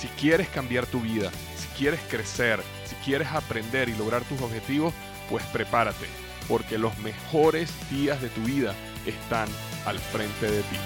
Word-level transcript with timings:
Si 0.00 0.08
quieres 0.08 0.48
cambiar 0.48 0.86
tu 0.86 1.02
vida, 1.02 1.30
si 1.58 1.68
quieres 1.76 2.00
crecer, 2.08 2.58
si 2.86 2.94
quieres 3.04 3.28
aprender 3.28 3.90
y 3.90 3.94
lograr 3.94 4.22
tus 4.24 4.40
objetivos, 4.40 4.94
pues 5.28 5.44
prepárate, 5.52 6.06
porque 6.48 6.78
los 6.78 6.96
mejores 7.00 7.70
días 7.90 8.22
de 8.22 8.30
tu 8.30 8.40
vida 8.40 8.74
están 9.04 9.46
al 9.84 9.98
frente 9.98 10.50
de 10.50 10.62
ti. 10.62 10.76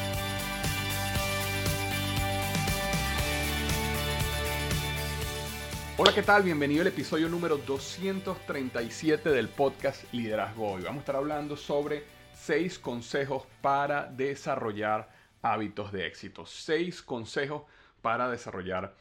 Hola, 5.97 6.13
¿qué 6.13 6.25
tal? 6.25 6.43
Bienvenido 6.43 6.81
al 6.81 6.89
episodio 6.89 7.29
número 7.29 7.59
237 7.59 9.29
del 9.31 9.49
podcast 9.49 10.13
Liderazgo 10.13 10.73
Hoy. 10.73 10.83
Vamos 10.83 10.97
a 10.97 11.01
estar 11.03 11.15
hablando 11.15 11.57
sobre 11.57 12.03
seis 12.33 12.81
consejos 12.81 13.45
para 13.63 14.07
desarrollar 14.07 15.09
hábitos 15.41 15.93
de 15.93 16.05
éxito. 16.09 16.45
Seis 16.47 17.01
consejos 17.01 17.63
para 18.03 18.29
desarrollar 18.29 18.93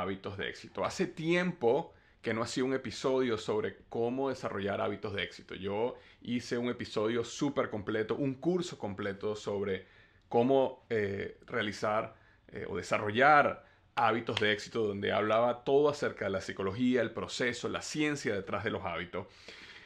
hábitos 0.00 0.36
de 0.36 0.48
éxito. 0.48 0.84
Hace 0.84 1.06
tiempo 1.06 1.92
que 2.22 2.34
no 2.34 2.42
hacía 2.42 2.64
un 2.64 2.74
episodio 2.74 3.38
sobre 3.38 3.76
cómo 3.88 4.30
desarrollar 4.30 4.80
hábitos 4.80 5.14
de 5.14 5.22
éxito. 5.22 5.54
Yo 5.54 5.94
hice 6.22 6.58
un 6.58 6.68
episodio 6.68 7.22
súper 7.24 7.70
completo, 7.70 8.16
un 8.16 8.34
curso 8.34 8.78
completo 8.78 9.36
sobre 9.36 9.86
cómo 10.28 10.84
eh, 10.90 11.38
realizar 11.46 12.16
eh, 12.48 12.66
o 12.68 12.76
desarrollar 12.76 13.64
hábitos 13.94 14.40
de 14.40 14.52
éxito, 14.52 14.86
donde 14.86 15.12
hablaba 15.12 15.64
todo 15.64 15.88
acerca 15.88 16.26
de 16.26 16.32
la 16.32 16.40
psicología, 16.40 17.00
el 17.00 17.12
proceso, 17.12 17.68
la 17.68 17.80
ciencia 17.80 18.34
detrás 18.34 18.64
de 18.64 18.70
los 18.70 18.84
hábitos. 18.84 19.26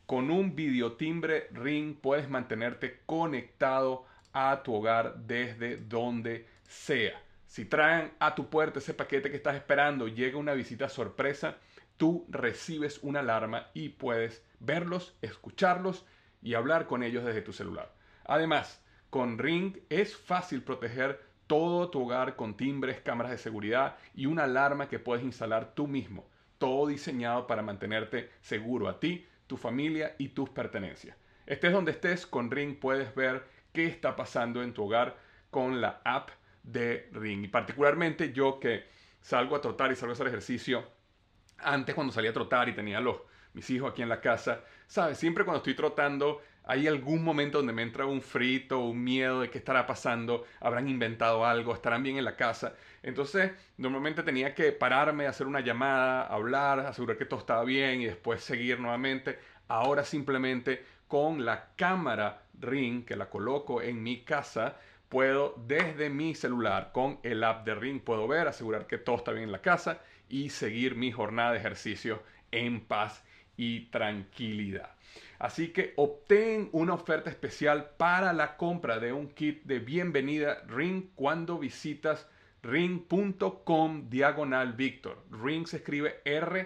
Con 0.07 0.31
un 0.31 0.57
videotimbre 0.57 1.49
Ring 1.53 1.97
puedes 2.01 2.29
mantenerte 2.29 3.01
conectado 3.05 4.07
a 4.33 4.63
tu 4.63 4.75
hogar 4.75 5.17
desde 5.17 5.77
donde 5.77 6.47
sea. 6.69 7.21
Si 7.47 7.65
traen 7.65 8.13
a 8.21 8.35
tu 8.35 8.49
puerta 8.49 8.79
ese 8.79 8.95
paquete 8.95 9.31
que 9.31 9.37
estás 9.37 9.57
esperando, 9.57 10.07
llega 10.07 10.39
una 10.39 10.55
visita 10.55 10.89
sorpresa, 10.89 11.59
tú 11.97 12.27
recibes 12.29 13.01
una 13.03 13.21
alarma 13.21 13.71
y 13.75 13.91
puedes 13.91 14.45
verlos, 14.61 15.17
escucharlos 15.21 16.07
y 16.43 16.55
hablar 16.55 16.87
con 16.87 17.03
ellos 17.03 17.25
desde 17.25 17.43
tu 17.43 17.53
celular. 17.53 17.93
Además, 18.25 18.83
con 19.11 19.39
Ring 19.39 19.77
es 19.89 20.17
fácil 20.17 20.63
proteger 20.63 21.21
todo 21.47 21.91
tu 21.91 22.03
hogar 22.03 22.37
con 22.37 22.57
timbres, 22.57 23.01
cámaras 23.01 23.33
de 23.33 23.39
seguridad 23.39 23.97
y 24.15 24.27
una 24.27 24.45
alarma 24.45 24.89
que 24.89 25.01
puedes 25.01 25.25
instalar 25.25 25.75
tú 25.75 25.89
mismo, 25.89 26.29
todo 26.59 26.87
diseñado 26.87 27.47
para 27.47 27.63
mantenerte 27.63 28.31
seguro 28.41 28.89
a 28.89 29.01
ti 29.01 29.27
tu 29.49 29.57
familia 29.57 30.15
y 30.17 30.29
tus 30.29 30.49
pertenencias. 30.49 31.17
Estés 31.47 31.73
donde 31.73 31.91
estés, 31.91 32.25
con 32.25 32.53
Ring 32.53 32.79
puedes 32.79 33.13
ver 33.17 33.45
qué 33.73 33.87
está 33.87 34.15
pasando 34.15 34.63
en 34.63 34.73
tu 34.73 34.85
hogar 34.85 35.17
con 35.51 35.81
la 35.81 36.01
app 36.05 36.31
de 36.63 37.09
Ring. 37.13 37.45
Y 37.45 37.49
particularmente 37.49 38.33
yo 38.33 38.61
que 38.61 38.85
salgo 39.21 39.57
a 39.57 39.61
trotar 39.61 39.91
y 39.91 39.97
salgo 39.97 40.13
a 40.13 40.15
hacer 40.15 40.29
ejercicio, 40.29 40.85
antes 41.59 41.95
cuando 41.95 42.13
salía 42.13 42.31
a 42.31 42.35
trotar 42.35 42.69
y 42.69 42.75
tenía 42.75 43.01
los, 43.01 43.17
mis 43.55 43.69
hijos 43.71 43.93
aquí 43.93 44.03
en 44.03 44.09
la 44.09 44.21
casa, 44.21 44.65
sabes, 44.87 45.19
siempre 45.19 45.45
cuando 45.45 45.59
estoy 45.59 45.75
trotando 45.75 46.41
hay 46.65 46.87
algún 46.87 47.25
momento 47.25 47.59
donde 47.59 47.73
me 47.73 47.83
entra 47.83 48.07
un 48.07 48.23
frito, 48.23 48.81
un 48.81 49.03
miedo 49.03 49.41
de 49.41 49.51
qué 49.51 49.59
estará 49.59 49.87
pasando, 49.87 50.45
habrán 50.61 50.89
inventado 50.89 51.45
algo, 51.45 51.75
estarán 51.75 52.03
bien 52.03 52.17
en 52.17 52.25
la 52.25 52.37
casa. 52.37 52.75
Entonces, 53.03 53.51
normalmente 53.77 54.23
tenía 54.23 54.55
que 54.55 54.71
pararme, 54.71 55.27
hacer 55.27 55.47
una 55.47 55.61
llamada, 55.61 56.27
hablar, 56.27 56.81
asegurar 56.81 57.17
que 57.17 57.25
todo 57.25 57.41
estaba 57.41 57.65
bien 57.65 58.03
y 58.03 58.07
después 58.07 58.43
seguir 58.43 58.79
nuevamente. 58.79 59.39
Ahora 59.69 60.05
simplemente 60.05 60.85
con 61.09 61.45
la 61.45 61.71
cámara 61.75 62.43
Ring 62.61 63.05
que 63.05 63.17
la 63.17 63.31
coloco 63.31 63.83
en 63.83 64.03
mi 64.03 64.23
casa, 64.23 64.77
puedo 65.09 65.55
desde 65.67 66.09
mi 66.09 66.37
celular 66.37 66.93
con 66.93 67.19
el 67.25 67.43
app 67.43 67.67
de 67.67 67.75
Ring 67.75 68.01
puedo 68.01 68.29
ver, 68.29 68.47
asegurar 68.47 68.87
que 68.87 68.97
todo 68.97 69.17
está 69.17 69.33
bien 69.33 69.45
en 69.45 69.53
la 69.53 69.61
casa 69.61 69.99
y 70.29 70.51
seguir 70.51 70.95
mi 70.95 71.11
jornada 71.11 71.51
de 71.51 71.59
ejercicio 71.59 72.23
en 72.53 72.81
paz 72.81 73.25
y 73.57 73.87
tranquilidad. 73.87 74.91
Así 75.39 75.69
que 75.69 75.95
obtén 75.97 76.69
una 76.73 76.95
oferta 76.95 77.31
especial 77.31 77.91
para 77.97 78.33
la 78.33 78.57
compra 78.57 78.99
de 78.99 79.13
un 79.13 79.29
kit 79.29 79.63
de 79.65 79.79
bienvenida 79.79 80.63
Ring 80.69 81.11
cuando 81.15 81.59
visitas 81.59 82.27
ring.com 82.63 84.11
diagonal 84.11 84.75
Victor. 84.75 85.25
Ring 85.31 85.67
se 85.67 85.79
escribe 85.79 86.21
R-I-N-G.com 86.25 86.63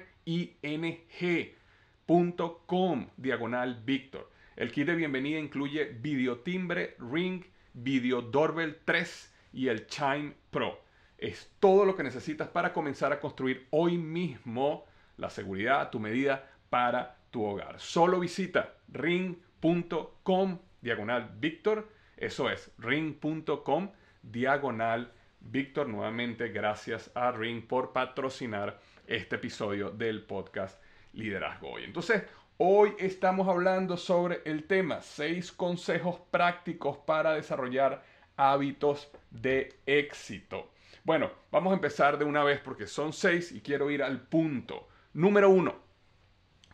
diagonal 3.17 3.83
Victor. 3.85 4.31
El 4.57 4.73
kit 4.73 4.87
de 4.87 4.95
bienvenida 4.95 5.39
incluye 5.39 5.85
videotimbre 5.85 6.97
Ring, 6.99 7.45
Video 7.73 8.23
Doorbell 8.23 8.79
3 8.85 9.35
y 9.53 9.69
el 9.69 9.87
Chime 9.87 10.35
Pro. 10.51 10.81
Es 11.19 11.53
todo 11.61 11.85
lo 11.85 11.95
que 11.97 12.03
necesitas 12.03 12.49
para 12.49 12.73
comenzar 12.73 13.13
a 13.13 13.21
construir 13.21 13.67
hoy 13.71 13.99
mismo 13.99 14.85
la 15.17 15.31
seguridad 15.31 15.81
a 15.81 15.91
tu 15.91 16.01
medida 16.01 16.51
para 16.75 17.19
tu 17.31 17.45
hogar. 17.45 17.79
Solo 17.79 18.19
visita 18.19 18.75
ring.com 18.89 20.59
diagonal 20.81 21.31
Víctor. 21.39 21.89
Eso 22.17 22.51
es 22.51 22.69
ring.com 22.79 23.93
diagonal 24.21 25.13
Víctor. 25.39 25.89
Nuevamente, 25.89 26.49
gracias 26.49 27.13
a 27.15 27.31
Ring 27.31 27.65
por 27.65 27.93
patrocinar 27.93 28.81
este 29.07 29.37
episodio 29.37 29.91
del 29.91 30.25
podcast 30.25 30.83
Liderazgo 31.13 31.75
Hoy. 31.75 31.85
Entonces, 31.85 32.25
hoy 32.57 32.95
estamos 32.99 33.47
hablando 33.47 33.97
sobre 33.97 34.43
el 34.45 34.65
tema 34.65 35.01
seis 35.01 35.53
consejos 35.53 36.19
prácticos 36.33 36.99
para 36.99 37.35
desarrollar 37.35 38.03
hábitos 38.37 39.13
de 39.31 39.79
éxito. 39.87 40.73
Bueno, 41.05 41.31
vamos 41.53 41.71
a 41.71 41.77
empezar 41.77 42.19
de 42.19 42.25
una 42.25 42.43
vez 42.43 42.59
porque 42.59 42.89
son 42.89 43.13
seis 43.13 43.53
y 43.53 43.61
quiero 43.61 43.93
ir 43.93 44.03
al 44.03 44.23
punto. 44.23 44.89
Número 45.13 45.49
uno, 45.49 45.84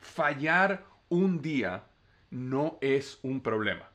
fallar 0.01 0.85
un 1.09 1.41
día 1.41 1.85
no 2.31 2.79
es 2.81 3.19
un 3.23 3.41
problema. 3.41 3.91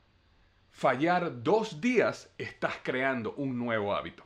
Fallar 0.70 1.42
dos 1.42 1.80
días 1.80 2.30
estás 2.36 2.74
creando 2.82 3.34
un 3.34 3.58
nuevo 3.58 3.94
hábito. 3.94 4.24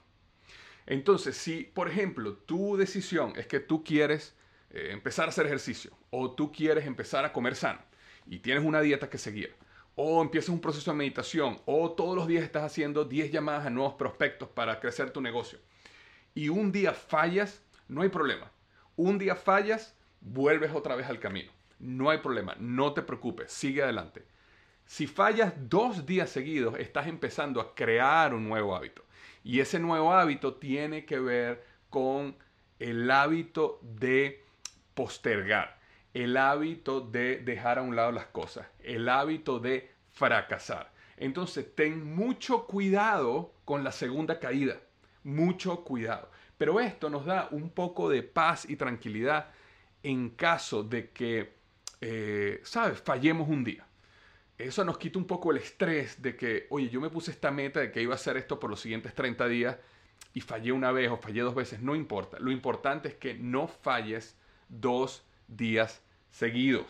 Entonces, 0.87 1.37
si, 1.37 1.63
por 1.63 1.89
ejemplo, 1.89 2.35
tu 2.35 2.77
decisión 2.77 3.33
es 3.37 3.47
que 3.47 3.61
tú 3.61 3.85
quieres 3.85 4.37
eh, 4.71 4.89
empezar 4.91 5.27
a 5.27 5.29
hacer 5.29 5.47
ejercicio 5.47 5.97
o 6.11 6.33
tú 6.33 6.51
quieres 6.51 6.87
empezar 6.87 7.25
a 7.25 7.33
comer 7.33 7.55
sano 7.55 7.81
y 8.27 8.41
tienes 8.41 8.65
una 8.65 8.81
dieta 8.81 9.09
que 9.09 9.19
seguir, 9.19 9.55
o 9.95 10.23
empiezas 10.23 10.51
un 10.51 10.61
proceso 10.61 10.91
de 10.91 10.97
meditación, 10.97 11.61
o 11.67 11.93
todos 11.93 12.17
los 12.17 12.27
días 12.27 12.45
estás 12.45 12.65
haciendo 12.65 13.05
10 13.05 13.31
llamadas 13.31 13.67
a 13.67 13.71
nuevos 13.71 13.95
prospectos 13.95 14.49
para 14.49 14.81
crecer 14.81 15.11
tu 15.11 15.21
negocio, 15.21 15.59
y 16.35 16.49
un 16.49 16.73
día 16.73 16.93
fallas, 16.93 17.63
no 17.89 18.03
hay 18.03 18.09
problema. 18.09 18.51
Un 18.97 19.19
día 19.19 19.35
fallas, 19.35 19.97
vuelves 20.21 20.73
otra 20.73 20.95
vez 20.95 21.09
al 21.09 21.19
camino. 21.19 21.53
No 21.81 22.11
hay 22.11 22.19
problema, 22.19 22.55
no 22.59 22.93
te 22.93 23.03
preocupes, 23.03 23.51
sigue 23.51 23.83
adelante. 23.83 24.25
Si 24.85 25.07
fallas 25.07 25.55
dos 25.57 26.07
días 26.07 26.31
seguidos, 26.31 26.79
estás 26.79 27.07
empezando 27.07 27.61
a 27.61 27.75
crear 27.75 28.35
un 28.35 28.49
nuevo 28.49 28.77
hábito. 28.77 29.05
Y 29.43 29.61
ese 29.61 29.79
nuevo 29.79 30.13
hábito 30.13 30.55
tiene 30.55 31.05
que 31.05 31.19
ver 31.19 31.65
con 31.89 32.37
el 32.79 33.11
hábito 33.11 33.79
de 33.83 34.45
postergar, 34.95 35.79
el 36.13 36.37
hábito 36.37 37.01
de 37.01 37.39
dejar 37.39 37.79
a 37.79 37.83
un 37.83 37.97
lado 37.97 38.13
las 38.13 38.27
cosas, 38.27 38.67
el 38.81 39.09
hábito 39.09 39.59
de 39.59 39.91
fracasar. 40.11 40.93
Entonces, 41.17 41.75
ten 41.75 42.15
mucho 42.15 42.67
cuidado 42.67 43.53
con 43.65 43.85
la 43.85 43.93
segunda 43.93 44.39
caída, 44.39 44.81
mucho 45.23 45.85
cuidado. 45.85 46.31
Pero 46.59 46.81
esto 46.81 47.09
nos 47.09 47.25
da 47.27 47.49
un 47.51 47.71
poco 47.71 48.09
de 48.11 48.23
paz 48.23 48.69
y 48.69 48.77
tranquilidad 48.77 49.51
en 50.03 50.31
caso 50.31 50.83
de 50.83 51.11
que, 51.11 51.60
eh, 52.01 52.61
¿sabes?, 52.65 53.01
fallemos 53.01 53.49
un 53.49 53.65
día. 53.65 53.87
Eso 54.59 54.85
nos 54.85 54.99
quita 54.99 55.19
un 55.19 55.27
poco 55.27 55.53
el 55.53 55.57
estrés 55.57 56.21
de 56.21 56.37
que, 56.37 56.67
oye, 56.71 56.91
yo 56.91 57.01
me 57.01 57.09
puse 57.09 57.31
esta 57.31 57.51
meta 57.51 57.81
de 57.81 57.91
que 57.91 58.03
iba 58.03 58.13
a 58.13 58.17
hacer 58.17 58.37
esto 58.37 58.61
por 58.61 58.69
los 58.69 58.81
siguientes 58.81 59.15
30 59.15 59.49
días 59.49 59.77
y 60.35 60.43
fallé 60.43 60.73
una 60.73 60.93
vez 60.93 61.11
o 61.11 61.17
fallé 61.17 61.41
dos 61.41 61.55
veces, 61.55 61.81
no 61.81 61.95
importa. 61.97 62.39
Lo 62.39 62.51
importante 62.51 63.09
es 63.09 63.15
que 63.15 63.35
no 63.35 63.69
falles 63.69 64.37
dos 64.69 65.25
días 65.49 66.03
seguidos. 66.31 66.87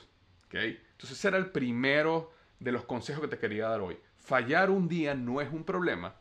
¿okay? 0.47 0.83
Entonces 0.93 1.19
ese 1.19 1.29
era 1.29 1.39
el 1.39 1.51
primero 1.51 2.33
de 2.59 2.73
los 2.73 2.85
consejos 2.85 3.23
que 3.23 3.29
te 3.29 3.39
quería 3.39 3.69
dar 3.69 3.81
hoy. 3.81 3.99
Fallar 4.17 4.71
un 4.71 4.89
día 4.89 5.15
no 5.15 5.41
es 5.41 5.51
un 5.53 5.65
problema. 5.65 6.17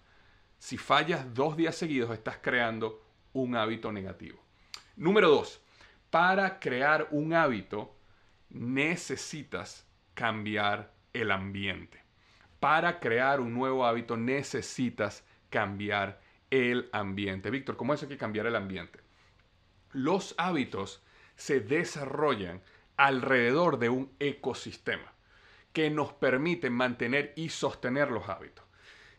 Si 0.57 0.77
fallas 0.77 1.33
dos 1.33 1.57
días 1.57 1.75
seguidos 1.75 2.12
estás 2.12 2.38
creando 2.41 3.03
un 3.33 3.56
hábito 3.56 3.91
negativo. 3.91 4.39
Número 4.95 5.30
dos, 5.30 5.62
para 6.09 6.59
crear 6.59 7.07
un 7.12 7.33
hábito 7.33 7.95
necesitas 8.50 9.88
cambiar 10.13 10.94
el 11.13 11.31
ambiente. 11.31 12.04
Para 12.60 13.00
crear 13.00 13.40
un 13.40 13.54
nuevo 13.54 13.86
hábito 13.86 14.18
necesitas 14.18 15.24
cambiar 15.50 16.22
el 16.50 16.90
ambiente. 16.92 17.50
Víctor, 17.50 17.78
¿cómo 17.78 17.94
es 17.94 18.04
que 18.06 18.18
cambiar 18.18 18.48
el 18.48 18.56
ambiente? 18.56 19.00
Los 19.92 20.36
hábitos 20.38 21.01
se 21.36 21.62
desarrollan 21.62 22.62
alrededor 22.98 23.80
de 23.80 23.90
un 23.90 24.12
ecosistema 24.19 25.13
que 25.72 25.90
nos 25.90 26.13
permite 26.13 26.69
mantener 26.69 27.34
y 27.36 27.50
sostener 27.50 28.12
los 28.12 28.28
hábitos. 28.28 28.66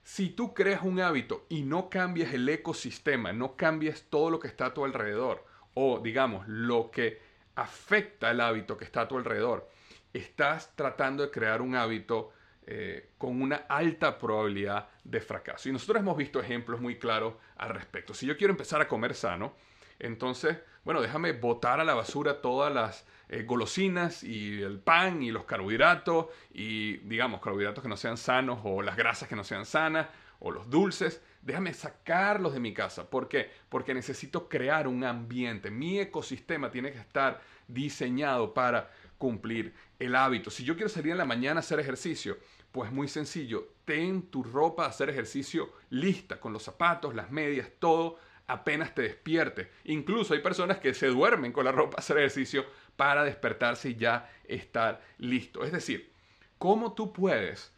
Si 0.02 0.30
tú 0.30 0.54
creas 0.54 0.82
un 0.82 1.00
hábito 1.00 1.46
y 1.48 1.62
no 1.62 1.88
cambias 1.88 2.34
el 2.34 2.48
ecosistema, 2.48 3.32
no 3.32 3.56
cambias 3.56 4.06
todo 4.10 4.30
lo 4.30 4.40
que 4.40 4.48
está 4.48 4.66
a 4.66 4.74
tu 4.74 4.84
alrededor, 4.84 5.46
o 5.74 6.00
digamos, 6.00 6.46
lo 6.48 6.90
que 6.90 7.20
afecta 7.54 8.30
el 8.30 8.40
hábito 8.40 8.76
que 8.76 8.84
está 8.84 9.02
a 9.02 9.08
tu 9.08 9.18
alrededor, 9.18 9.68
estás 10.12 10.74
tratando 10.74 11.22
de 11.22 11.30
crear 11.30 11.62
un 11.62 11.74
hábito 11.76 12.32
eh, 12.66 13.10
con 13.18 13.40
una 13.42 13.56
alta 13.68 14.18
probabilidad 14.18 14.88
de 15.02 15.20
fracaso. 15.20 15.68
Y 15.68 15.72
nosotros 15.72 16.00
hemos 16.00 16.16
visto 16.16 16.40
ejemplos 16.40 16.80
muy 16.80 16.98
claros 16.98 17.34
al 17.56 17.70
respecto. 17.70 18.14
Si 18.14 18.26
yo 18.26 18.36
quiero 18.36 18.52
empezar 18.52 18.80
a 18.80 18.88
comer 18.88 19.14
sano, 19.14 19.54
entonces, 19.98 20.58
bueno, 20.84 21.00
déjame 21.00 21.32
botar 21.32 21.80
a 21.80 21.84
la 21.84 21.94
basura 21.94 22.40
todas 22.40 22.72
las 22.72 23.06
eh, 23.28 23.44
golosinas 23.44 24.22
y 24.22 24.60
el 24.62 24.78
pan 24.78 25.22
y 25.22 25.30
los 25.30 25.44
carbohidratos 25.44 26.26
y, 26.52 26.98
digamos, 26.98 27.40
carbohidratos 27.40 27.82
que 27.82 27.88
no 27.88 27.96
sean 27.96 28.16
sanos 28.16 28.60
o 28.64 28.82
las 28.82 28.96
grasas 28.96 29.28
que 29.28 29.36
no 29.36 29.44
sean 29.44 29.66
sanas 29.66 30.08
o 30.38 30.50
los 30.50 30.68
dulces. 30.70 31.22
Déjame 31.42 31.72
sacarlos 31.72 32.52
de 32.52 32.60
mi 32.60 32.74
casa. 32.74 33.08
¿Por 33.08 33.28
qué? 33.28 33.50
Porque 33.68 33.94
necesito 33.94 34.48
crear 34.48 34.86
un 34.86 35.04
ambiente. 35.04 35.70
Mi 35.70 35.98
ecosistema 35.98 36.70
tiene 36.70 36.92
que 36.92 36.98
estar 36.98 37.40
diseñado 37.66 38.52
para 38.52 38.90
cumplir 39.16 39.74
el 39.98 40.14
hábito. 40.16 40.50
Si 40.50 40.64
yo 40.64 40.74
quiero 40.74 40.88
salir 40.88 41.12
en 41.12 41.18
la 41.18 41.24
mañana 41.24 41.58
a 41.58 41.60
hacer 41.60 41.80
ejercicio, 41.80 42.38
pues 42.72 42.92
muy 42.92 43.08
sencillo, 43.08 43.68
ten 43.84 44.22
tu 44.30 44.42
ropa 44.42 44.84
a 44.84 44.88
hacer 44.88 45.10
ejercicio 45.10 45.72
lista, 45.90 46.38
con 46.40 46.52
los 46.52 46.62
zapatos, 46.62 47.14
las 47.14 47.30
medias, 47.30 47.68
todo, 47.78 48.18
apenas 48.46 48.94
te 48.94 49.02
despierte. 49.02 49.70
Incluso 49.84 50.34
hay 50.34 50.40
personas 50.40 50.78
que 50.78 50.94
se 50.94 51.08
duermen 51.08 51.52
con 51.52 51.64
la 51.64 51.72
ropa 51.72 51.96
a 51.96 52.00
hacer 52.00 52.18
ejercicio 52.18 52.64
para 52.96 53.24
despertarse 53.24 53.90
y 53.90 53.96
ya 53.96 54.30
estar 54.44 55.00
listo. 55.18 55.64
Es 55.64 55.72
decir, 55.72 56.12
¿cómo 56.58 56.92
tú 56.92 57.12
puedes 57.12 57.72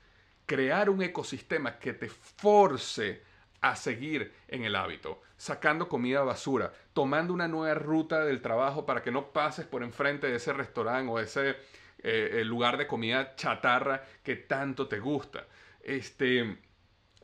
crear 0.46 0.90
un 0.90 1.02
ecosistema 1.02 1.78
que 1.78 1.92
te 1.92 2.08
force 2.08 3.22
a 3.62 3.76
seguir 3.76 4.34
en 4.48 4.64
el 4.64 4.76
hábito, 4.76 5.22
sacando 5.36 5.88
comida 5.88 6.22
basura, 6.22 6.72
tomando 6.92 7.32
una 7.32 7.48
nueva 7.48 7.74
ruta 7.74 8.24
del 8.24 8.42
trabajo 8.42 8.84
para 8.84 9.02
que 9.02 9.10
no 9.10 9.32
pases 9.32 9.64
por 9.64 9.82
enfrente 9.82 10.26
de 10.26 10.36
ese 10.36 10.52
restaurante 10.52 11.10
o 11.10 11.18
ese 11.18 11.56
eh, 11.98 12.42
lugar 12.44 12.76
de 12.76 12.86
comida 12.86 13.34
chatarra 13.36 14.02
que 14.22 14.36
tanto 14.36 14.88
te 14.88 14.98
gusta. 14.98 15.46
Este, 15.80 16.58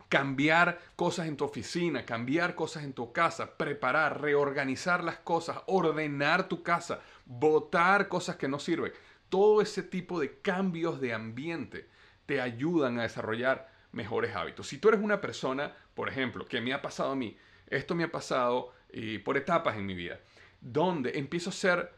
cambiar 0.08 0.78
cosas 0.96 1.26
en 1.26 1.36
tu 1.36 1.44
oficina, 1.44 2.06
cambiar 2.06 2.54
cosas 2.54 2.84
en 2.84 2.92
tu 2.92 3.12
casa, 3.12 3.56
preparar, 3.56 4.20
reorganizar 4.20 5.04
las 5.04 5.18
cosas, 5.18 5.58
ordenar 5.66 6.48
tu 6.48 6.62
casa, 6.62 7.00
botar 7.26 8.08
cosas 8.08 8.36
que 8.36 8.48
no 8.48 8.58
sirven. 8.58 8.92
Todo 9.28 9.60
ese 9.60 9.82
tipo 9.82 10.18
de 10.18 10.40
cambios 10.40 11.00
de 11.00 11.12
ambiente 11.12 11.88
te 12.26 12.40
ayudan 12.40 12.98
a 12.98 13.02
desarrollar 13.02 13.67
mejores 13.92 14.34
hábitos. 14.34 14.68
Si 14.68 14.78
tú 14.78 14.88
eres 14.88 15.00
una 15.00 15.20
persona, 15.20 15.74
por 15.94 16.08
ejemplo, 16.08 16.44
que 16.46 16.60
me 16.60 16.72
ha 16.72 16.82
pasado 16.82 17.12
a 17.12 17.16
mí, 17.16 17.36
esto 17.68 17.94
me 17.94 18.04
ha 18.04 18.10
pasado 18.10 18.72
y 18.92 19.18
por 19.18 19.36
etapas 19.36 19.76
en 19.76 19.86
mi 19.86 19.94
vida, 19.94 20.20
donde 20.60 21.18
empiezo 21.18 21.50
a 21.50 21.52
ser, 21.52 21.92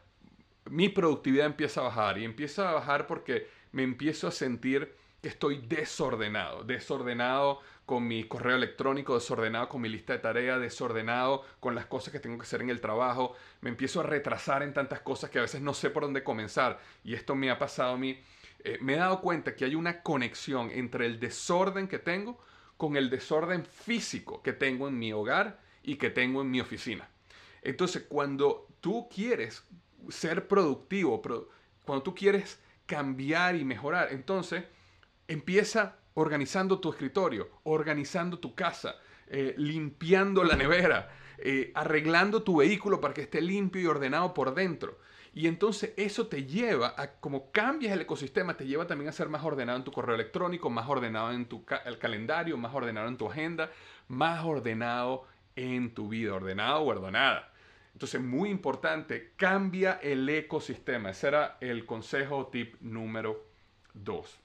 mi 0.65 0.89
productividad 0.89 1.45
empieza 1.45 1.81
a 1.81 1.85
bajar 1.85 2.17
y 2.17 2.25
empieza 2.25 2.69
a 2.69 2.73
bajar 2.73 3.07
porque 3.07 3.47
me 3.71 3.83
empiezo 3.83 4.27
a 4.27 4.31
sentir 4.31 4.93
que 5.21 5.29
estoy 5.29 5.57
desordenado, 5.67 6.63
desordenado 6.63 7.59
con 7.91 8.07
mi 8.07 8.23
correo 8.23 8.55
electrónico, 8.55 9.15
desordenado 9.15 9.67
con 9.67 9.81
mi 9.81 9.89
lista 9.89 10.13
de 10.13 10.19
tareas, 10.19 10.61
desordenado 10.61 11.43
con 11.59 11.75
las 11.75 11.87
cosas 11.87 12.13
que 12.13 12.21
tengo 12.21 12.37
que 12.37 12.43
hacer 12.43 12.61
en 12.61 12.69
el 12.69 12.79
trabajo, 12.79 13.35
me 13.59 13.69
empiezo 13.69 13.99
a 13.99 14.03
retrasar 14.03 14.63
en 14.63 14.73
tantas 14.73 15.01
cosas 15.01 15.29
que 15.29 15.39
a 15.39 15.41
veces 15.41 15.59
no 15.59 15.73
sé 15.73 15.89
por 15.89 16.03
dónde 16.03 16.23
comenzar. 16.23 16.79
Y 17.03 17.15
esto 17.15 17.35
me 17.35 17.51
ha 17.51 17.59
pasado 17.59 17.95
a 17.95 17.97
mí. 17.97 18.17
Eh, 18.63 18.77
me 18.79 18.93
he 18.93 18.95
dado 18.95 19.19
cuenta 19.19 19.57
que 19.57 19.65
hay 19.65 19.75
una 19.75 20.03
conexión 20.03 20.71
entre 20.71 21.05
el 21.05 21.19
desorden 21.19 21.89
que 21.89 21.99
tengo 21.99 22.39
con 22.77 22.95
el 22.95 23.09
desorden 23.09 23.65
físico 23.65 24.41
que 24.41 24.53
tengo 24.53 24.87
en 24.87 24.97
mi 24.97 25.11
hogar 25.11 25.59
y 25.83 25.97
que 25.97 26.11
tengo 26.11 26.43
en 26.43 26.49
mi 26.49 26.61
oficina. 26.61 27.09
Entonces, 27.61 28.05
cuando 28.07 28.69
tú 28.79 29.09
quieres 29.13 29.65
ser 30.07 30.47
productivo, 30.47 31.21
cuando 31.83 32.03
tú 32.03 32.15
quieres 32.15 32.57
cambiar 32.85 33.57
y 33.57 33.65
mejorar, 33.65 34.13
entonces 34.13 34.63
empieza 35.27 35.97
organizando 36.13 36.79
tu 36.79 36.89
escritorio, 36.89 37.49
organizando 37.63 38.39
tu 38.39 38.55
casa, 38.55 38.95
eh, 39.27 39.55
limpiando 39.57 40.43
la 40.43 40.55
nevera, 40.55 41.09
eh, 41.37 41.71
arreglando 41.73 42.43
tu 42.43 42.57
vehículo 42.57 42.99
para 42.99 43.13
que 43.13 43.21
esté 43.21 43.41
limpio 43.41 43.81
y 43.81 43.85
ordenado 43.85 44.33
por 44.33 44.53
dentro. 44.53 44.99
Y 45.33 45.47
entonces 45.47 45.93
eso 45.95 46.27
te 46.27 46.45
lleva 46.45 46.93
a, 46.97 47.13
como 47.13 47.51
cambias 47.51 47.93
el 47.93 48.01
ecosistema, 48.01 48.57
te 48.57 48.67
lleva 48.67 48.85
también 48.85 49.07
a 49.07 49.13
ser 49.13 49.29
más 49.29 49.43
ordenado 49.43 49.77
en 49.77 49.85
tu 49.85 49.91
correo 49.91 50.15
electrónico, 50.15 50.69
más 50.69 50.89
ordenado 50.89 51.31
en 51.31 51.45
tu 51.45 51.63
el 51.85 51.97
calendario, 51.97 52.57
más 52.57 52.75
ordenado 52.75 53.07
en 53.07 53.17
tu 53.17 53.29
agenda, 53.29 53.71
más 54.09 54.43
ordenado 54.43 55.25
en 55.55 55.93
tu 55.93 56.09
vida, 56.09 56.33
ordenado 56.33 56.81
o 56.81 56.87
ordenada. 56.87 57.53
Entonces, 57.93 58.21
muy 58.21 58.49
importante, 58.49 59.33
cambia 59.37 59.99
el 60.01 60.27
ecosistema. 60.27 61.11
Ese 61.11 61.29
era 61.29 61.57
el 61.61 61.85
consejo 61.85 62.47
tip 62.47 62.75
número 62.81 63.45
2. 63.93 64.39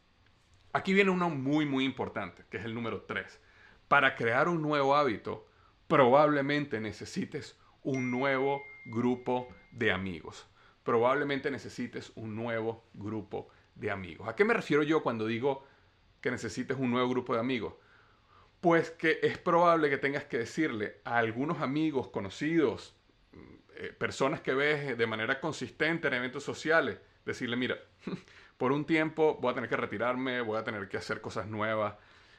Aquí 0.77 0.93
viene 0.95 1.11
uno 1.11 1.31
muy, 1.31 1.67
muy 1.67 1.85
importante, 1.85 2.45
que 2.51 2.59
es 2.59 2.65
el 2.65 2.75
número 2.75 3.03
3. 3.03 3.41
Para 3.89 4.15
crear 4.15 4.49
un 4.49 4.63
nuevo 4.63 4.95
hábito, 4.95 5.47
probablemente 5.89 6.81
necesites 6.81 7.59
un 7.83 8.11
nuevo 8.11 8.63
grupo 8.85 9.49
de 9.73 9.93
amigos 9.93 10.47
probablemente 10.87 11.51
necesites 11.51 12.13
un 12.15 12.37
nuevo 12.37 12.85
grupo 12.95 13.49
de 13.75 13.91
amigos. 13.91 14.29
¿A 14.29 14.37
qué 14.37 14.45
me 14.45 14.55
refiero 14.55 14.85
yo 14.85 15.03
cuando 15.03 15.27
digo 15.27 15.67
que 16.21 16.31
necesites 16.31 16.79
un 16.79 16.93
nuevo 16.93 17.09
grupo 17.09 17.35
de 17.35 17.41
amigos? 17.41 17.75
Pues 18.61 18.91
que 18.93 19.19
es 19.21 19.37
probable 19.37 19.91
que 19.91 19.99
tengas 19.99 20.25
que 20.25 20.39
decirle 20.39 21.01
a 21.05 21.19
algunos 21.19 21.61
amigos, 21.61 22.09
conocidos, 22.09 22.95
eh, 23.75 23.93
personas 23.99 24.41
que 24.41 24.55
ves 24.55 24.97
de 24.97 25.07
manera 25.09 25.41
consistente 25.41 26.07
en 26.07 26.15
eventos 26.15 26.45
sociales, 26.45 26.99
decirle, 27.25 27.57
mira, 27.57 27.77
por 28.59 28.73
un 28.73 28.85
tiempo 28.85 29.39
voy 29.41 29.53
a 29.53 29.55
tener 29.55 29.69
que 29.69 29.77
retirarme, 29.77 30.41
voy 30.41 30.59
a 30.59 30.65
tener 30.65 30.89
que 30.89 30.97
hacer 30.97 31.21
cosas 31.21 31.47
nuevas, 31.47 31.95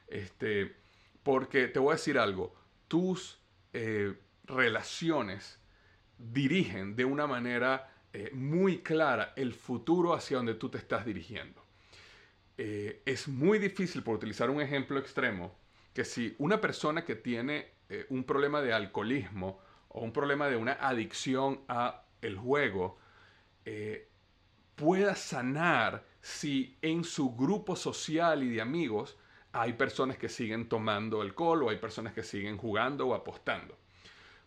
este, 0.08 0.76
porque 1.24 1.68
te 1.68 1.80
voy 1.80 1.92
a 1.92 1.96
decir 1.96 2.18
algo, 2.18 2.56
tus, 2.88 3.40
eh, 3.74 4.16
relaciones 4.46 5.60
dirigen 6.18 6.96
de 6.96 7.06
una 7.06 7.28
manera 7.28 7.92
eh, 8.14 8.32
muy 8.34 8.80
clara 8.80 9.34
el 9.36 9.54
futuro 9.54 10.14
hacia 10.14 10.38
donde 10.38 10.56
tú 10.56 10.70
te 10.70 10.78
estás 10.78 11.06
dirigiendo. 11.06 11.62
Eh, 12.58 13.02
es 13.06 13.28
muy 13.28 13.60
difícil, 13.60 14.02
por 14.04 14.16
utilizar 14.16 14.50
un 14.50 14.62
ejemplo 14.62 14.98
extremo, 14.98 15.54
que 15.94 16.06
si 16.06 16.34
una 16.40 16.62
persona 16.62 17.04
que 17.04 17.16
tiene 17.16 17.76
un 18.10 18.26
problema 18.26 18.62
de 18.62 18.74
alcoholismo 18.74 19.60
o 19.88 20.02
un 20.02 20.12
problema 20.12 20.50
de 20.50 20.58
una 20.58 20.74
adicción 20.74 21.62
a 21.70 22.04
el 22.22 22.36
juego 22.36 23.00
pueda 24.78 25.16
sanar 25.16 26.06
si 26.22 26.78
en 26.84 27.04
su 27.04 27.36
grupo 27.36 27.76
social 27.76 28.44
y 28.44 28.50
de 28.50 28.62
amigos 28.62 29.18
hay 29.52 29.74
personas 29.74 30.18
que 30.18 30.30
siguen 30.30 30.70
tomando 30.70 31.22
alcohol 31.22 31.64
o 31.64 31.70
hay 31.72 31.78
personas 31.78 32.14
que 32.14 32.22
siguen 32.22 32.58
jugando 32.58 33.08
o 33.08 33.16
apostando. 33.16 33.76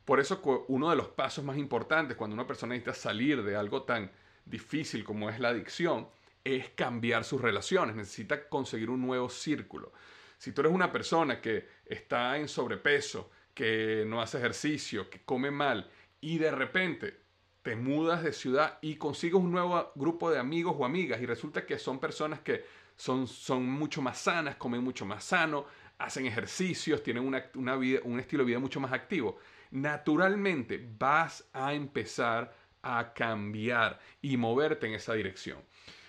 Por 0.05 0.21
eso 0.21 0.41
uno 0.69 0.89
de 0.89 0.97
los 0.97 1.09
pasos 1.09 1.45
más 1.45 1.59
importantes 1.59 2.17
cuando 2.17 2.35
una 2.35 2.47
persona 2.47 2.75
necesita 2.75 2.95
salir 2.95 3.43
de 3.43 3.57
algo 3.57 3.83
tan 3.83 4.11
difícil 4.45 5.03
como 5.03 5.29
es 5.29 5.41
la 5.41 5.49
adicción 5.49 6.09
es 6.45 6.71
cambiar 6.71 7.25
sus 7.25 7.41
relaciones, 7.41 7.97
necesita 7.97 8.49
conseguir 8.49 8.89
un 8.89 9.03
nuevo 9.03 9.29
círculo. 9.29 9.93
Si 10.39 10.53
tú 10.53 10.63
eres 10.63 10.73
una 10.73 10.93
persona 10.93 11.41
que 11.41 11.67
está 11.85 12.39
en 12.39 12.47
sobrepeso, 12.47 13.31
que 13.53 14.05
no 14.07 14.23
hace 14.23 14.39
ejercicio, 14.39 15.11
que 15.11 15.23
come 15.25 15.51
mal 15.51 15.91
y 16.21 16.39
de 16.39 16.53
repente 16.53 17.21
te 17.63 17.77
mudas 17.77 18.23
de 18.23 18.33
ciudad 18.33 18.79
y 18.81 18.97
consigues 18.97 19.41
un 19.41 19.53
nuevo 19.53 19.93
grupo 19.95 20.31
de 20.31 20.39
amigos 20.39 20.75
o 20.79 20.85
amigas 20.85 21.21
y 21.21 21.27
resulta 21.27 21.67
que 21.67 21.79
son 21.79 21.99
personas 21.99 22.41
que 22.41 22.65
son, 22.97 23.27
son 23.27 23.69
mucho 23.69 24.03
más 24.03 24.19
sanas, 24.19 24.57
comen 24.57 24.83
mucho 24.83 25.05
más 25.05 25.25
sano, 25.25 25.67
hacen 25.99 26.27
ejercicios, 26.27 27.03
tienen 27.03 27.25
una, 27.25 27.77
vida, 27.77 28.01
un 28.05 28.19
estilo 28.19 28.43
de 28.43 28.49
vida 28.49 28.59
mucho 28.59 28.81
más 28.81 28.93
activo, 28.93 29.39
naturalmente 29.71 30.85
vas 30.99 31.49
a 31.53 31.75
empezar 31.75 32.55
a 32.83 33.13
cambiar 33.13 34.01
y 34.23 34.37
moverte 34.37 34.87
en 34.87 34.95
esa 34.95 35.13
dirección. 35.15 35.59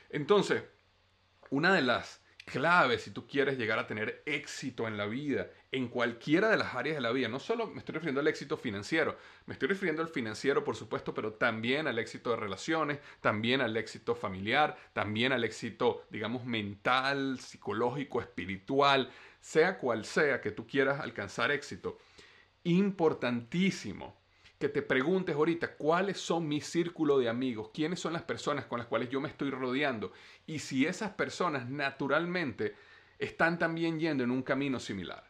Entonces, 0.10 0.64
una 1.50 1.74
de 1.74 1.82
las 1.82 2.21
claves 2.44 3.04
si 3.04 3.12
tú 3.12 3.28
quieres 3.28 3.58
llegar 3.58 3.80
a 3.80 3.88
tener 3.88 4.24
éxito 4.26 4.88
en 4.88 4.98
la 4.98 5.06
vida, 5.06 5.50
en 5.72 5.88
cualquiera 5.88 6.50
de 6.50 6.58
las 6.58 6.76
áreas 6.76 6.96
de 6.96 7.02
la 7.02 7.12
vida, 7.12 7.28
no 7.28 7.40
solo 7.40 7.68
me 7.68 7.80
estoy 7.80 7.94
refiriendo 7.94 8.22
al 8.22 8.28
éxito 8.28 8.58
financiero, 8.58 9.18
me 9.46 9.54
estoy 9.54 9.70
refiriendo 9.70 10.02
al 10.02 10.10
financiero, 10.10 10.64
por 10.64 10.76
supuesto, 10.76 11.14
pero 11.14 11.34
también 11.34 11.88
al 11.88 12.00
éxito 12.00 12.30
de 12.32 12.36
relaciones, 12.38 13.00
también 13.22 13.62
al 13.62 13.76
éxito 13.78 14.16
familiar, 14.16 14.78
también 14.94 15.32
al 15.32 15.44
éxito, 15.44 16.06
digamos, 16.10 16.46
mental, 16.46 17.40
psicológico, 17.40 18.22
espiritual, 18.22 19.10
sea 19.40 19.78
cual 19.78 20.06
sea 20.06 20.42
que 20.42 20.52
tú 20.52 20.68
quieras 20.68 21.00
alcanzar 21.00 21.52
éxito. 21.52 21.98
Importantísimo 22.64 24.21
que 24.62 24.70
te 24.70 24.84
preguntes 24.84 25.36
ahorita 25.36 25.76
cuáles 25.76 26.20
son 26.20 26.48
mi 26.48 26.62
círculo 26.62 27.18
de 27.18 27.28
amigos, 27.28 27.72
quiénes 27.74 28.00
son 28.00 28.14
las 28.14 28.22
personas 28.22 28.66
con 28.66 28.78
las 28.78 28.88
cuales 28.88 29.10
yo 29.10 29.20
me 29.20 29.28
estoy 29.28 29.50
rodeando 29.50 30.14
y 30.46 30.60
si 30.60 30.86
esas 30.86 31.10
personas 31.12 31.68
naturalmente 31.68 32.76
están 33.20 33.60
también 33.60 34.00
yendo 34.00 34.24
en 34.24 34.32
un 34.32 34.44
camino 34.44 34.80
similar. 34.80 35.30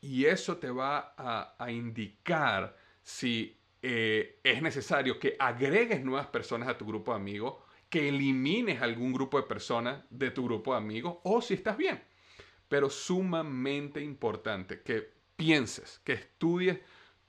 Y 0.00 0.24
eso 0.24 0.56
te 0.56 0.68
va 0.68 1.14
a, 1.16 1.70
indicar 1.70 2.76
si 3.02 3.56
eh, 3.80 4.40
es 4.42 4.60
necesario 4.60 5.18
que 5.18 5.36
agregues 5.38 6.04
nuevas 6.04 6.26
personas 6.26 6.68
a 6.68 6.76
tu 6.76 6.84
grupo 6.84 7.12
de 7.12 7.18
amigos, 7.18 7.54
que 7.88 8.08
elimines 8.08 8.82
algún 8.82 9.12
grupo 9.12 9.40
de 9.40 9.46
personas 9.46 10.02
de 10.10 10.32
tu 10.32 10.44
grupo 10.44 10.72
de 10.72 10.78
amigos 10.78 11.18
o 11.22 11.40
si 11.40 11.54
estás 11.54 11.76
bien. 11.76 12.02
Pero 12.68 12.90
sumamente 12.90 14.02
importante 14.02 14.82
que 14.82 15.08
pienses, 15.36 16.00
que 16.02 16.14
estudies 16.14 16.78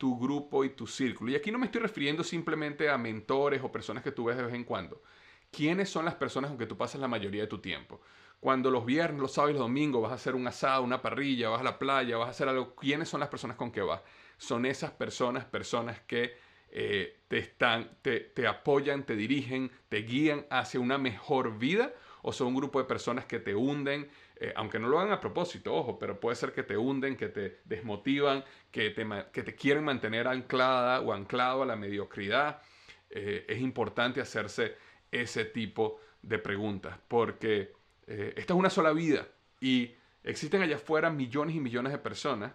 tu 0.03 0.19
grupo 0.19 0.65
y 0.65 0.71
tu 0.71 0.85
círculo. 0.85 1.31
Y 1.31 1.35
aquí 1.35 1.49
no 1.49 1.57
me 1.57 1.67
estoy 1.67 1.79
refiriendo 1.79 2.25
simplemente 2.25 2.89
a 2.89 2.97
mentores 2.97 3.63
o 3.63 3.71
personas 3.71 4.03
que 4.03 4.11
tú 4.11 4.25
ves 4.25 4.35
de 4.35 4.43
vez 4.43 4.53
en 4.53 4.65
cuando. 4.65 5.01
¿Quiénes 5.49 5.89
son 5.89 6.03
las 6.03 6.15
personas 6.15 6.49
con 6.49 6.57
que 6.57 6.65
tú 6.65 6.75
pasas 6.75 6.99
la 6.99 7.07
mayoría 7.07 7.43
de 7.43 7.47
tu 7.47 7.59
tiempo? 7.59 8.01
Cuando 8.41 8.69
los 8.69 8.85
viernes, 8.85 9.21
los 9.21 9.31
sábados 9.31 9.51
y 9.51 9.53
los 9.53 9.61
domingos 9.61 10.01
vas 10.01 10.11
a 10.11 10.15
hacer 10.15 10.35
un 10.35 10.45
asado, 10.45 10.83
una 10.83 11.01
parrilla, 11.01 11.47
vas 11.47 11.61
a 11.61 11.63
la 11.63 11.79
playa, 11.79 12.17
vas 12.17 12.27
a 12.27 12.31
hacer 12.31 12.49
algo, 12.49 12.75
¿quiénes 12.75 13.07
son 13.07 13.21
las 13.21 13.29
personas 13.29 13.55
con 13.55 13.71
que 13.71 13.79
vas? 13.79 14.01
Son 14.37 14.65
esas 14.65 14.91
personas, 14.91 15.45
personas 15.45 16.01
que 16.01 16.33
eh, 16.69 17.21
te, 17.29 17.37
están, 17.37 17.89
te, 18.01 18.19
te 18.19 18.45
apoyan, 18.45 19.05
te 19.05 19.15
dirigen, 19.15 19.71
te 19.87 19.99
guían 19.99 20.45
hacia 20.49 20.81
una 20.81 20.97
mejor 20.97 21.57
vida 21.57 21.93
o 22.23 22.33
son 22.33 22.47
un 22.47 22.55
grupo 22.55 22.79
de 22.79 22.85
personas 22.85 23.23
que 23.23 23.39
te 23.39 23.55
hunden, 23.55 24.09
eh, 24.35 24.51
aunque 24.55 24.79
no 24.79 24.87
lo 24.87 24.99
hagan 24.99 25.13
a 25.13 25.19
propósito, 25.19 25.73
ojo, 25.73 25.99
pero 25.99 26.19
puede 26.19 26.35
ser 26.35 26.53
que 26.53 26.63
te 26.63 26.75
hunden, 26.75 27.15
que 27.15 27.29
te 27.29 27.61
desmotivan, 27.65 28.43
que 28.71 28.89
te, 28.89 29.07
que 29.31 29.55
quieren 29.55 29.83
mantener 29.83 30.27
anclada 30.27 31.01
o 31.01 31.13
anclado 31.13 31.63
a 31.63 31.65
la 31.65 31.75
mediocridad. 31.75 32.61
Eh, 33.09 33.45
es 33.47 33.61
importante 33.61 34.21
hacerse 34.21 34.75
ese 35.11 35.45
tipo 35.45 35.99
de 36.21 36.39
preguntas, 36.39 36.97
porque 37.07 37.73
eh, 38.07 38.33
esta 38.35 38.53
es 38.53 38.59
una 38.59 38.69
sola 38.69 38.91
vida 38.91 39.27
y 39.61 39.93
existen 40.23 40.61
allá 40.61 40.77
afuera 40.77 41.09
millones 41.09 41.55
y 41.55 41.59
millones 41.59 41.91
de 41.91 41.99
personas 41.99 42.53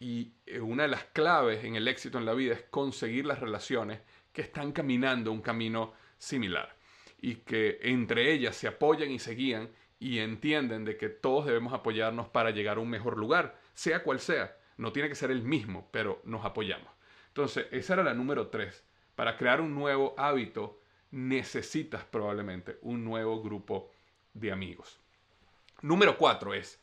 y 0.00 0.32
una 0.60 0.82
de 0.82 0.88
las 0.88 1.04
claves 1.04 1.64
en 1.64 1.76
el 1.76 1.86
éxito 1.86 2.18
en 2.18 2.26
la 2.26 2.34
vida 2.34 2.54
es 2.54 2.62
conseguir 2.64 3.24
las 3.24 3.38
relaciones 3.38 4.00
que 4.32 4.42
están 4.42 4.72
caminando 4.72 5.30
un 5.30 5.40
camino 5.40 5.94
similar 6.18 6.73
y 7.24 7.36
que 7.36 7.78
entre 7.80 8.34
ellas 8.34 8.54
se 8.54 8.68
apoyan 8.68 9.10
y 9.10 9.18
se 9.18 9.34
guían 9.34 9.70
y 9.98 10.18
entienden 10.18 10.84
de 10.84 10.98
que 10.98 11.08
todos 11.08 11.46
debemos 11.46 11.72
apoyarnos 11.72 12.28
para 12.28 12.50
llegar 12.50 12.76
a 12.76 12.80
un 12.80 12.90
mejor 12.90 13.16
lugar, 13.16 13.58
sea 13.72 14.02
cual 14.02 14.20
sea. 14.20 14.58
No 14.76 14.92
tiene 14.92 15.08
que 15.08 15.14
ser 15.14 15.30
el 15.30 15.40
mismo, 15.40 15.88
pero 15.90 16.20
nos 16.24 16.44
apoyamos. 16.44 16.92
Entonces, 17.28 17.66
esa 17.70 17.94
era 17.94 18.02
la 18.04 18.12
número 18.12 18.48
tres. 18.48 18.84
Para 19.14 19.38
crear 19.38 19.62
un 19.62 19.74
nuevo 19.74 20.14
hábito, 20.18 20.82
necesitas 21.12 22.04
probablemente 22.04 22.76
un 22.82 23.02
nuevo 23.02 23.42
grupo 23.42 23.90
de 24.34 24.52
amigos. 24.52 25.00
Número 25.80 26.18
cuatro 26.18 26.52
es, 26.52 26.78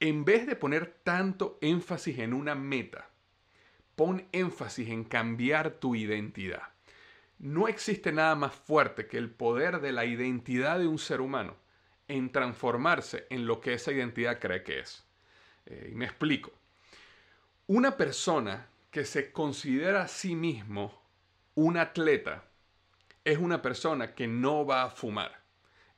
en 0.00 0.24
vez 0.24 0.48
de 0.48 0.56
poner 0.56 0.98
tanto 1.04 1.58
énfasis 1.60 2.18
en 2.18 2.34
una 2.34 2.56
meta, 2.56 3.08
pon 3.94 4.26
énfasis 4.32 4.88
en 4.88 5.04
cambiar 5.04 5.74
tu 5.74 5.94
identidad. 5.94 6.72
No 7.38 7.68
existe 7.68 8.12
nada 8.12 8.34
más 8.34 8.54
fuerte 8.54 9.06
que 9.06 9.16
el 9.16 9.30
poder 9.30 9.80
de 9.80 9.92
la 9.92 10.04
identidad 10.04 10.78
de 10.78 10.88
un 10.88 10.98
ser 10.98 11.20
humano 11.20 11.56
en 12.08 12.32
transformarse 12.32 13.26
en 13.30 13.46
lo 13.46 13.60
que 13.60 13.74
esa 13.74 13.92
identidad 13.92 14.40
cree 14.40 14.64
que 14.64 14.80
es. 14.80 15.04
Eh, 15.66 15.92
me 15.94 16.06
explico. 16.06 16.52
Una 17.66 17.96
persona 17.96 18.66
que 18.90 19.04
se 19.04 19.30
considera 19.30 20.02
a 20.02 20.08
sí 20.08 20.34
mismo 20.34 21.00
un 21.54 21.76
atleta 21.76 22.44
es 23.24 23.38
una 23.38 23.60
persona 23.62 24.14
que 24.14 24.26
no 24.26 24.64
va 24.64 24.84
a 24.84 24.90
fumar. 24.90 25.42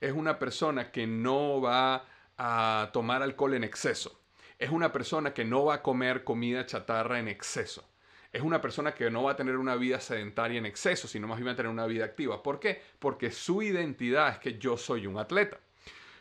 Es 0.00 0.12
una 0.12 0.38
persona 0.38 0.90
que 0.90 1.06
no 1.06 1.60
va 1.60 2.06
a 2.36 2.90
tomar 2.92 3.22
alcohol 3.22 3.54
en 3.54 3.64
exceso. 3.64 4.20
Es 4.58 4.70
una 4.70 4.92
persona 4.92 5.32
que 5.32 5.44
no 5.44 5.64
va 5.66 5.76
a 5.76 5.82
comer 5.82 6.24
comida 6.24 6.66
chatarra 6.66 7.18
en 7.18 7.28
exceso. 7.28 7.89
Es 8.32 8.42
una 8.42 8.60
persona 8.60 8.94
que 8.94 9.10
no 9.10 9.24
va 9.24 9.32
a 9.32 9.36
tener 9.36 9.56
una 9.56 9.74
vida 9.74 10.00
sedentaria 10.00 10.58
en 10.58 10.66
exceso, 10.66 11.08
sino 11.08 11.26
más 11.26 11.38
bien 11.38 11.48
va 11.48 11.52
a 11.52 11.56
tener 11.56 11.70
una 11.70 11.86
vida 11.86 12.04
activa. 12.04 12.42
¿Por 12.42 12.60
qué? 12.60 12.80
Porque 12.98 13.30
su 13.30 13.62
identidad 13.62 14.30
es 14.30 14.38
que 14.38 14.58
yo 14.58 14.76
soy 14.76 15.06
un 15.06 15.18
atleta. 15.18 15.58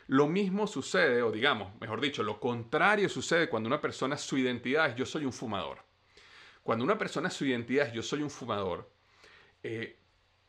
Lo 0.07 0.27
mismo 0.27 0.65
sucede, 0.65 1.21
o 1.21 1.31
digamos, 1.31 1.71
mejor 1.79 2.01
dicho, 2.01 2.23
lo 2.23 2.39
contrario 2.39 3.09
sucede 3.09 3.47
cuando 3.47 3.67
una 3.67 3.79
persona 3.79 4.17
su 4.17 4.39
identidad 4.39 4.89
es 4.89 4.95
yo 4.95 5.05
soy 5.05 5.23
un 5.23 5.33
fumador. 5.33 5.83
Cuando 6.63 6.83
una 6.83 6.97
persona 6.97 7.29
su 7.29 7.45
identidad 7.45 7.87
es 7.87 7.93
yo 7.93 8.01
soy 8.01 8.23
un 8.23 8.31
fumador, 8.31 8.91
eh, 9.61 9.99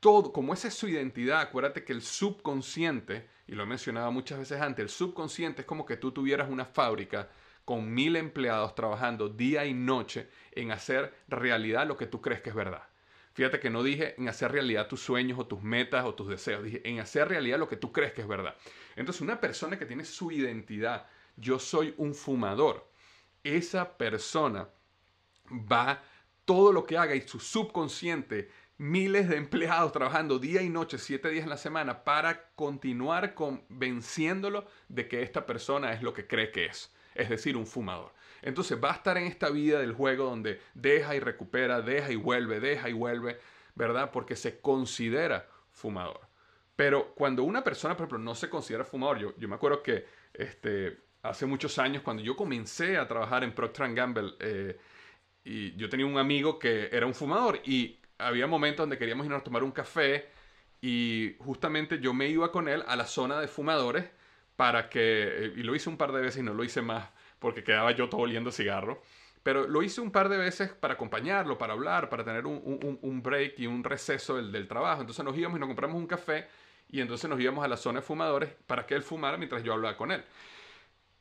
todo, 0.00 0.32
como 0.32 0.54
esa 0.54 0.68
es 0.68 0.74
su 0.74 0.88
identidad, 0.88 1.42
acuérdate 1.42 1.84
que 1.84 1.92
el 1.92 2.00
subconsciente, 2.00 3.28
y 3.46 3.52
lo 3.52 3.64
he 3.64 3.66
mencionado 3.66 4.10
muchas 4.10 4.38
veces 4.38 4.62
antes, 4.62 4.82
el 4.82 4.88
subconsciente 4.88 5.60
es 5.60 5.66
como 5.66 5.84
que 5.84 5.98
tú 5.98 6.10
tuvieras 6.10 6.48
una 6.48 6.64
fábrica 6.64 7.28
con 7.64 7.92
mil 7.92 8.16
empleados 8.16 8.74
trabajando 8.74 9.28
día 9.28 9.64
y 9.64 9.74
noche 9.74 10.28
en 10.52 10.72
hacer 10.72 11.14
realidad 11.28 11.86
lo 11.86 11.96
que 11.96 12.06
tú 12.06 12.20
crees 12.20 12.40
que 12.40 12.50
es 12.50 12.56
verdad. 12.56 12.82
Fíjate 13.32 13.60
que 13.60 13.70
no 13.70 13.82
dije 13.82 14.14
en 14.18 14.28
hacer 14.28 14.52
realidad 14.52 14.88
tus 14.88 15.00
sueños 15.00 15.38
o 15.38 15.46
tus 15.46 15.62
metas 15.62 16.04
o 16.04 16.14
tus 16.14 16.28
deseos, 16.28 16.64
dije 16.64 16.82
en 16.88 17.00
hacer 17.00 17.28
realidad 17.28 17.58
lo 17.58 17.68
que 17.68 17.76
tú 17.76 17.92
crees 17.92 18.12
que 18.12 18.22
es 18.22 18.28
verdad. 18.28 18.56
Entonces 18.96 19.22
una 19.22 19.40
persona 19.40 19.78
que 19.78 19.86
tiene 19.86 20.04
su 20.04 20.32
identidad, 20.32 21.06
yo 21.36 21.58
soy 21.58 21.94
un 21.96 22.14
fumador, 22.14 22.90
esa 23.44 23.96
persona 23.96 24.68
va 25.50 26.02
todo 26.44 26.72
lo 26.72 26.84
que 26.84 26.98
haga 26.98 27.14
y 27.14 27.20
su 27.22 27.38
subconsciente, 27.38 28.50
miles 28.76 29.28
de 29.28 29.36
empleados 29.36 29.92
trabajando 29.92 30.38
día 30.38 30.62
y 30.62 30.68
noche, 30.68 30.98
siete 30.98 31.28
días 31.28 31.44
en 31.44 31.50
la 31.50 31.56
semana, 31.56 32.02
para 32.02 32.50
continuar 32.54 33.34
convenciéndolo 33.34 34.66
de 34.88 35.06
que 35.06 35.22
esta 35.22 35.46
persona 35.46 35.92
es 35.92 36.02
lo 36.02 36.12
que 36.12 36.26
cree 36.26 36.50
que 36.50 36.66
es, 36.66 36.92
es 37.20 37.28
decir, 37.28 37.56
un 37.56 37.66
fumador. 37.66 38.12
Entonces 38.42 38.78
va 38.82 38.90
a 38.90 38.94
estar 38.94 39.18
en 39.18 39.26
esta 39.26 39.50
vida 39.50 39.80
del 39.80 39.92
juego 39.92 40.24
donde 40.24 40.60
deja 40.74 41.14
y 41.14 41.20
recupera, 41.20 41.82
deja 41.82 42.10
y 42.10 42.16
vuelve, 42.16 42.60
deja 42.60 42.88
y 42.88 42.92
vuelve, 42.92 43.38
¿verdad? 43.74 44.10
Porque 44.10 44.36
se 44.36 44.60
considera 44.60 45.46
fumador. 45.70 46.20
Pero 46.74 47.14
cuando 47.14 47.44
una 47.44 47.62
persona, 47.62 47.94
por 47.94 48.04
ejemplo, 48.04 48.18
no 48.18 48.34
se 48.34 48.48
considera 48.48 48.84
fumador, 48.84 49.18
yo, 49.18 49.34
yo 49.36 49.48
me 49.48 49.56
acuerdo 49.56 49.82
que 49.82 50.06
este, 50.32 50.98
hace 51.22 51.44
muchos 51.44 51.78
años, 51.78 52.02
cuando 52.02 52.22
yo 52.22 52.34
comencé 52.36 52.96
a 52.96 53.06
trabajar 53.06 53.44
en 53.44 53.54
Procter 53.54 53.92
Gamble, 53.92 54.32
eh, 54.38 54.78
y 55.44 55.76
yo 55.76 55.88
tenía 55.88 56.06
un 56.06 56.18
amigo 56.18 56.58
que 56.58 56.88
era 56.92 57.06
un 57.06 57.14
fumador 57.14 57.60
y 57.64 57.98
había 58.18 58.46
momentos 58.46 58.84
donde 58.84 58.98
queríamos 58.98 59.24
irnos 59.24 59.40
a 59.40 59.44
tomar 59.44 59.62
un 59.62 59.72
café 59.72 60.28
y 60.80 61.36
justamente 61.38 61.98
yo 61.98 62.12
me 62.12 62.28
iba 62.28 62.52
con 62.52 62.68
él 62.68 62.84
a 62.86 62.96
la 62.96 63.06
zona 63.06 63.40
de 63.40 63.48
fumadores 63.48 64.04
para 64.60 64.90
que, 64.90 65.00
eh, 65.00 65.52
y 65.56 65.62
lo 65.62 65.74
hice 65.74 65.88
un 65.88 65.96
par 65.96 66.12
de 66.12 66.20
veces 66.20 66.42
y 66.42 66.42
no 66.42 66.52
lo 66.52 66.62
hice 66.62 66.82
más 66.82 67.08
porque 67.38 67.64
quedaba 67.64 67.92
yo 67.92 68.10
todo 68.10 68.20
oliendo 68.20 68.52
cigarro, 68.52 69.00
pero 69.42 69.66
lo 69.66 69.82
hice 69.82 70.02
un 70.02 70.10
par 70.10 70.28
de 70.28 70.36
veces 70.36 70.68
para 70.68 70.92
acompañarlo, 70.92 71.56
para 71.56 71.72
hablar, 71.72 72.10
para 72.10 72.24
tener 72.24 72.44
un, 72.44 72.98
un, 73.00 73.22
break 73.22 73.58
y 73.58 73.66
un 73.66 73.82
receso 73.82 74.36
del, 74.36 74.52
del, 74.52 74.68
trabajo. 74.68 75.00
Entonces 75.00 75.24
nos 75.24 75.34
íbamos 75.34 75.56
y 75.56 75.60
nos 75.60 75.66
compramos 75.66 75.96
un 75.96 76.06
café 76.06 76.46
y 76.90 77.00
entonces 77.00 77.30
nos 77.30 77.40
íbamos 77.40 77.64
a 77.64 77.68
la 77.68 77.78
zona 77.78 78.00
de 78.00 78.06
fumadores 78.06 78.50
para 78.66 78.84
que 78.84 78.94
él 78.94 79.02
fumara 79.02 79.38
mientras 79.38 79.62
yo 79.62 79.72
hablaba 79.72 79.96
con 79.96 80.12
él. 80.12 80.22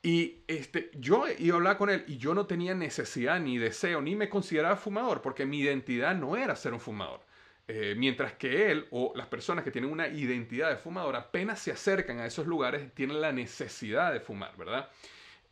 Y 0.03 0.43
este, 0.49 0.91
yo 0.95 1.23
iba 1.37 1.55
a 1.55 1.59
hablar 1.59 1.77
con 1.77 1.89
él 1.89 2.03
y 2.09 2.17
yo 2.17 2.33
no 2.33 2.45
tenía 2.45 2.75
necesidad 2.75 3.39
ni 3.39 3.57
deseo, 3.57 4.01
ni 4.01 4.17
me 4.17 4.27
consideraba 4.27 4.75
fumador, 4.75 5.21
porque 5.21 5.45
mi 5.45 5.59
identidad 5.59 6.13
no 6.13 6.35
era 6.35 6.57
ser 6.57 6.73
un 6.73 6.81
fumador. 6.81 7.21
Eh, 7.71 7.93
mientras 7.95 8.33
que 8.33 8.71
él 8.71 8.87
o 8.89 9.13
las 9.15 9.27
personas 9.27 9.63
que 9.63 9.69
tienen 9.69 9.91
una 9.91 10.07
identidad 10.07 10.71
de 10.71 10.77
fumador 10.77 11.15
apenas 11.15 11.59
se 11.59 11.71
acercan 11.71 12.19
a 12.19 12.25
esos 12.25 12.47
lugares, 12.47 12.91
tienen 12.95 13.21
la 13.21 13.31
necesidad 13.31 14.11
de 14.11 14.19
fumar, 14.19 14.57
¿verdad? 14.57 14.89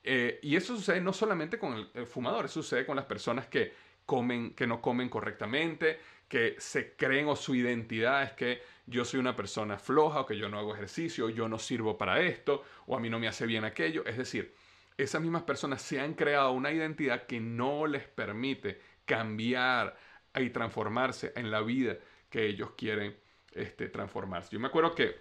Eh, 0.03 0.39
y 0.41 0.55
eso 0.55 0.75
sucede 0.75 1.00
no 1.00 1.13
solamente 1.13 1.59
con 1.59 1.75
el, 1.75 1.91
el, 1.93 2.07
fumador, 2.07 2.50
sucede 2.50 2.88
con 2.88 2.95
las 2.95 3.05
personas 3.05 3.45
que 3.45 3.71
comen, 4.07 4.55
que 4.55 4.65
no 4.65 4.81
comen 4.81 5.09
correctamente, 5.09 6.00
que 6.27 6.55
se 6.57 6.95
creen 6.95 7.27
o 7.27 7.36
su 7.36 7.53
identidad 7.53 8.24
es 8.24 8.31
que 8.31 8.63
yo 8.88 9.05
soy 9.05 9.19
una 9.19 9.36
persona 9.36 9.77
floja 9.77 10.21
o 10.21 10.25
que 10.25 10.38
yo 10.38 10.50
no 10.50 10.57
hago 10.57 10.74
ejercicio, 10.74 11.29
yo 11.29 11.47
no 11.47 11.59
sirvo 11.59 12.00
para 12.00 12.19
esto 12.21 12.63
o 12.88 12.97
a 12.97 13.00
mí 13.00 13.12
no 13.12 13.19
me 13.19 13.27
hace 13.27 13.45
bien 13.45 13.63
aquello. 13.63 14.03
Es 14.07 14.17
decir, 14.17 14.55
esas 14.97 15.21
mismas 15.21 15.43
personas 15.43 15.83
se 15.83 16.00
han 16.00 16.15
creado 16.15 16.51
una 16.53 16.71
identidad 16.71 17.27
que 17.27 17.39
no 17.39 17.86
les 17.86 18.07
permite 18.07 18.81
cambiar 19.05 19.95
y 20.41 20.50
transformarse 20.50 21.34
en 21.36 21.51
la 21.51 21.62
vida 21.62 21.98
que 22.29 22.46
ellos 22.46 22.72
quieren 22.77 23.15
este, 23.51 23.89
transformarse. 23.89 24.50
Yo 24.51 24.60
me 24.60 24.67
acuerdo 24.67 24.94
que, 24.94 25.15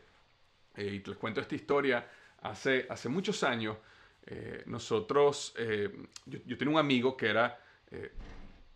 eh, 0.76 0.85
y 0.85 1.08
les 1.08 1.16
cuento 1.16 1.40
esta 1.40 1.54
historia, 1.54 2.08
hace, 2.42 2.87
hace 2.90 3.08
muchos 3.08 3.42
años, 3.42 3.76
eh, 4.26 4.62
nosotros, 4.66 5.54
eh, 5.56 5.90
yo, 6.26 6.38
yo, 6.44 6.58
tenía 6.58 6.75
un 6.75 6.80
amigo 6.80 7.16
que 7.16 7.28
era 7.28 7.61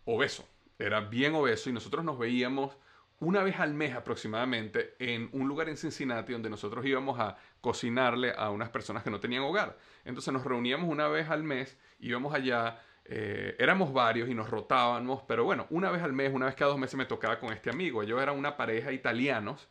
obeso, 0.05 0.49
era 0.79 1.01
bien 1.01 1.35
obeso 1.35 1.69
y 1.69 1.73
nosotros 1.73 2.05
nos 2.05 2.19
veíamos 2.19 2.77
una 3.21 3.43
vez 3.43 3.61
al 3.61 3.75
mes 3.75 3.95
aproximadamente 3.95 4.95
en 4.99 5.29
un 5.33 5.47
lugar 5.47 5.69
en 5.69 5.77
Cincinnati 5.77 6.33
donde 6.33 6.49
nosotros 6.49 6.85
íbamos 6.87 7.21
a 7.21 7.37
cocinarle 7.61 8.33
a 8.37 8.51
unas 8.51 8.71
personas 8.71 9.03
que 9.03 9.11
no 9.11 9.21
tenían 9.21 9.43
hogar. 9.43 9.77
Entonces 10.05 10.33
nos 10.33 10.45
reuníamos 10.45 10.89
una 10.89 11.07
vez 11.09 11.29
al 11.29 11.43
mes, 11.43 11.77
íbamos 12.01 12.35
allá, 12.35 12.81
eh, 13.05 13.57
éramos 13.59 13.93
varios 13.93 14.29
y 14.29 14.35
nos 14.35 14.49
rotábamos, 14.51 15.23
pero 15.27 15.45
bueno, 15.45 15.67
una 15.71 15.91
vez 15.91 16.03
al 16.03 16.13
mes, 16.13 16.33
una 16.33 16.47
vez 16.47 16.55
cada 16.55 16.71
dos 16.71 16.81
meses 16.81 16.97
me 16.97 17.07
tocaba 17.07 17.41
con 17.41 17.53
este 17.53 17.71
amigo. 17.71 18.03
Ellos 18.03 18.21
eran 18.23 18.39
una 18.39 18.57
pareja 18.57 18.93
italianos, 18.93 19.69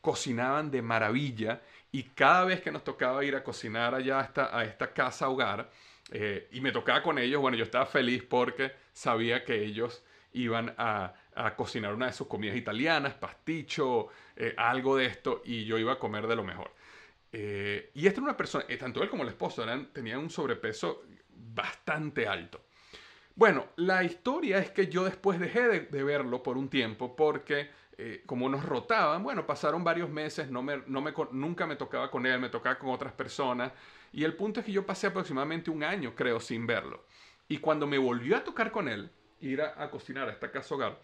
cocinaban 0.00 0.70
de 0.70 0.82
maravilla 0.82 1.62
y 1.92 2.02
cada 2.02 2.44
vez 2.44 2.60
que 2.60 2.72
nos 2.72 2.84
tocaba 2.84 3.24
ir 3.24 3.36
a 3.36 3.44
cocinar 3.44 3.94
allá 3.94 4.20
a 4.20 4.24
esta, 4.24 4.58
a 4.58 4.64
esta 4.64 4.92
casa 4.92 5.28
hogar 5.28 5.70
eh, 6.10 6.48
y 6.52 6.60
me 6.60 6.72
tocaba 6.72 7.02
con 7.02 7.18
ellos, 7.18 7.40
bueno, 7.40 7.56
yo 7.56 7.64
estaba 7.64 7.86
feliz 7.86 8.22
porque 8.22 8.72
sabía 8.92 9.44
que 9.44 9.64
ellos 9.64 10.04
iban 10.32 10.74
a, 10.76 11.14
cocinar 11.56 11.94
una 11.94 12.06
de 12.06 12.12
sus 12.12 12.28
comidas 12.28 12.56
italianas, 12.56 13.14
pasticho, 13.14 14.08
eh, 14.36 14.54
algo 14.56 14.96
de 14.96 15.06
esto, 15.06 15.42
y 15.44 15.64
yo 15.64 15.78
iba 15.78 15.94
a 15.94 15.98
comer 15.98 16.28
de 16.28 16.36
lo 16.36 16.44
mejor. 16.44 16.70
Eh, 17.32 17.90
y 17.94 18.06
esta 18.06 18.20
era 18.20 18.28
una 18.28 18.36
persona, 18.36 18.64
tanto 18.78 19.02
él 19.02 19.08
como 19.08 19.24
el 19.24 19.30
esposo 19.30 19.64
eran, 19.64 19.92
tenían 19.92 20.20
un 20.20 20.30
sobrepeso 20.30 21.02
bastante 21.36 22.26
alto. 22.26 22.60
Bueno, 23.34 23.66
la 23.76 24.04
historia 24.04 24.58
es 24.58 24.70
que 24.70 24.88
yo 24.88 25.04
después 25.04 25.40
dejé 25.40 25.68
de, 25.80 26.04
verlo 26.04 26.42
por 26.42 26.56
un 26.56 26.68
tiempo 26.68 27.16
porque 27.16 27.70
como 28.26 28.48
nos 28.48 28.64
rotaban, 28.64 29.22
bueno, 29.22 29.46
pasaron 29.46 29.84
varios 29.84 30.10
meses, 30.10 30.50
no 30.50 30.62
me, 30.62 30.82
no 30.86 31.00
me, 31.00 31.12
nunca 31.32 31.66
me 31.66 31.76
tocaba 31.76 32.10
con 32.10 32.26
él, 32.26 32.40
me 32.40 32.48
tocaba 32.48 32.78
con 32.78 32.90
otras 32.90 33.12
personas. 33.12 33.72
Y 34.12 34.24
el 34.24 34.34
punto 34.34 34.60
es 34.60 34.66
que 34.66 34.72
yo 34.72 34.86
pasé 34.86 35.08
aproximadamente 35.08 35.70
un 35.70 35.82
año, 35.82 36.14
creo, 36.14 36.40
sin 36.40 36.66
verlo. 36.66 37.04
Y 37.48 37.58
cuando 37.58 37.86
me 37.86 37.98
volvió 37.98 38.36
a 38.36 38.44
tocar 38.44 38.70
con 38.70 38.88
él, 38.88 39.10
ir 39.40 39.60
a, 39.62 39.90
cocinar 39.90 40.28
a 40.28 40.32
esta 40.32 40.50
casa 40.50 40.74
hogar, 40.74 41.00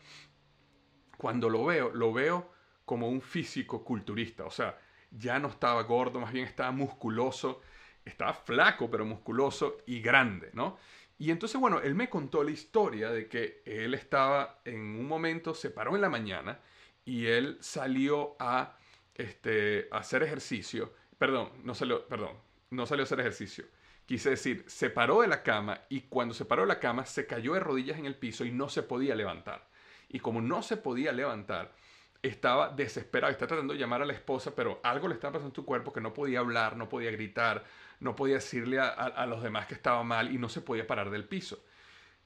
cuando 1.16 1.48
lo 1.48 1.64
veo, 1.64 1.90
lo 1.90 2.12
veo 2.12 2.50
como 2.84 3.08
un 3.08 3.20
físico 3.20 3.84
culturista. 3.84 4.44
O 4.44 4.50
sea, 4.50 4.78
ya 5.10 5.38
no 5.38 5.48
estaba 5.48 5.82
gordo, 5.82 6.20
más 6.20 6.32
bien 6.32 6.46
estaba 6.46 6.70
musculoso, 6.70 7.60
estaba 8.04 8.32
flaco, 8.32 8.90
pero 8.90 9.04
musculoso 9.04 9.78
y 9.86 10.00
grande, 10.00 10.50
¿no? 10.52 10.78
Y 11.18 11.30
entonces, 11.30 11.60
bueno, 11.60 11.80
él 11.80 11.94
me 11.94 12.08
contó 12.08 12.42
la 12.42 12.50
historia 12.50 13.10
de 13.10 13.28
que 13.28 13.62
él 13.66 13.94
estaba 13.94 14.60
en 14.64 14.80
un 14.80 15.06
momento, 15.06 15.54
se 15.54 15.70
paró 15.70 15.94
en 15.94 16.00
la 16.00 16.08
mañana 16.08 16.58
y 17.04 17.26
él 17.26 17.58
salió 17.60 18.36
a, 18.38 18.78
este, 19.14 19.88
hacer 19.90 20.22
ejercicio. 20.22 20.94
Perdón, 21.18 21.50
no 21.62 21.74
salió, 21.74 22.06
perdón, 22.08 22.36
no 22.70 22.86
salió 22.86 23.02
a 23.02 23.04
hacer 23.04 23.20
ejercicio 23.20 23.66
Quise 24.10 24.30
decir, 24.30 24.64
se 24.66 24.90
paró 24.90 25.20
de 25.20 25.28
la 25.28 25.44
cama 25.44 25.82
y 25.88 26.00
cuando 26.00 26.34
se 26.34 26.44
paró 26.44 26.62
de 26.62 26.68
la 26.68 26.80
cama 26.80 27.06
se 27.06 27.28
cayó 27.28 27.54
de 27.54 27.60
rodillas 27.60 27.96
en 27.96 28.06
el 28.06 28.16
piso 28.16 28.44
y 28.44 28.50
no 28.50 28.68
se 28.68 28.82
podía 28.82 29.14
levantar. 29.14 29.68
Y 30.08 30.18
como 30.18 30.42
no 30.42 30.62
se 30.62 30.76
podía 30.76 31.12
levantar, 31.12 31.72
estaba 32.20 32.70
desesperado, 32.70 33.30
está 33.30 33.46
tratando 33.46 33.72
de 33.72 33.78
llamar 33.78 34.02
a 34.02 34.04
la 34.04 34.12
esposa, 34.12 34.52
pero 34.56 34.80
algo 34.82 35.06
le 35.06 35.14
estaba 35.14 35.34
pasando 35.34 35.50
en 35.50 35.54
su 35.54 35.64
cuerpo 35.64 35.92
que 35.92 36.00
no 36.00 36.12
podía 36.12 36.40
hablar, 36.40 36.76
no 36.76 36.88
podía 36.88 37.12
gritar, 37.12 37.62
no 38.00 38.16
podía 38.16 38.36
decirle 38.36 38.80
a, 38.80 39.26
los 39.26 39.42
demás 39.42 39.66
que 39.66 39.74
estaba 39.74 40.02
mal 40.02 40.32
y 40.32 40.38
no 40.38 40.48
se 40.48 40.62
podía 40.62 40.86
parar 40.86 41.10
del 41.10 41.26
piso. 41.26 41.64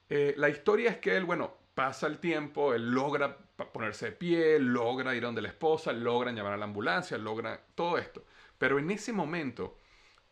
Eh, 0.09 0.33
la 0.37 0.49
historia 0.49 0.89
es 0.89 0.97
que 0.97 1.15
él, 1.15 1.25
bueno, 1.25 1.53
pasa 1.73 2.07
el 2.07 2.19
tiempo, 2.19 2.73
él 2.73 2.91
logra 2.91 3.37
ponerse 3.37 4.07
de 4.07 4.11
pie, 4.13 4.59
logra 4.59 5.15
ir 5.15 5.23
donde 5.23 5.41
la 5.41 5.49
esposa, 5.49 5.91
logra 5.91 6.31
llamar 6.31 6.53
a 6.53 6.57
la 6.57 6.65
ambulancia, 6.65 7.17
logra 7.17 7.61
todo 7.75 7.97
esto. 7.97 8.23
Pero 8.57 8.79
en 8.79 8.89
ese 8.91 9.11
momento 9.11 9.77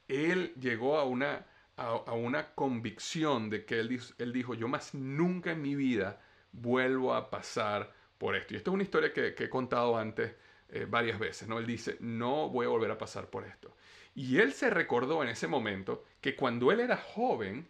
él 0.07 0.53
llegó 0.59 0.97
a 0.97 1.03
una, 1.03 1.45
a, 1.75 2.13
una 2.13 2.53
convicción 2.53 3.49
de 3.49 3.65
que 3.65 3.79
él, 3.79 3.99
él, 4.17 4.33
dijo, 4.33 4.53
yo 4.53 4.67
más 4.67 4.93
nunca 4.93 5.51
en 5.51 5.61
mi 5.61 5.75
vida 5.75 6.21
vuelvo 6.51 7.13
a 7.13 7.29
pasar 7.29 7.93
por 8.17 8.35
esto. 8.35 8.53
Y 8.53 8.57
esto 8.57 8.71
es 8.71 8.75
una 8.75 8.83
historia 8.83 9.13
que, 9.13 9.35
he 9.37 9.49
contado 9.49 9.97
antes 9.97 10.33
eh, 10.69 10.85
varias 10.89 11.19
veces, 11.19 11.47
¿no? 11.47 11.59
Él 11.59 11.65
dice, 11.65 11.97
no 11.99 12.49
voy 12.49 12.65
a 12.65 12.69
volver 12.69 12.91
a 12.91 12.97
pasar 12.97 13.29
por 13.29 13.45
esto. 13.45 13.75
Y 14.15 14.37
él 14.37 14.53
se 14.53 14.69
recordó 14.69 15.23
en 15.23 15.29
ese 15.29 15.47
momento 15.47 16.05
que 16.21 16.35
cuando 16.35 16.71
él 16.71 16.79
era 16.79 16.97
joven, 16.97 17.67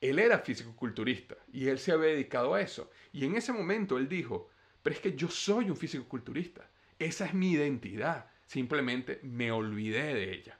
él 0.00 0.18
era 0.18 0.38
físico-culturista 0.40 1.36
y 1.52 1.68
él 1.68 1.78
se 1.78 1.92
había 1.92 2.10
dedicado 2.10 2.54
a 2.54 2.60
eso. 2.60 2.90
Y 3.12 3.24
en 3.24 3.36
ese 3.36 3.52
momento 3.52 3.96
él 3.96 4.08
dijo, 4.08 4.50
pero 4.82 4.94
es 4.96 5.00
que 5.00 5.14
yo 5.14 5.28
soy 5.28 5.70
un 5.70 5.76
físico-culturista. 5.76 6.68
Esa 6.98 7.26
es 7.26 7.34
mi 7.34 7.52
identidad. 7.52 8.26
Simplemente 8.46 9.20
me 9.22 9.50
olvidé 9.50 10.14
de 10.14 10.32
ella. 10.32 10.58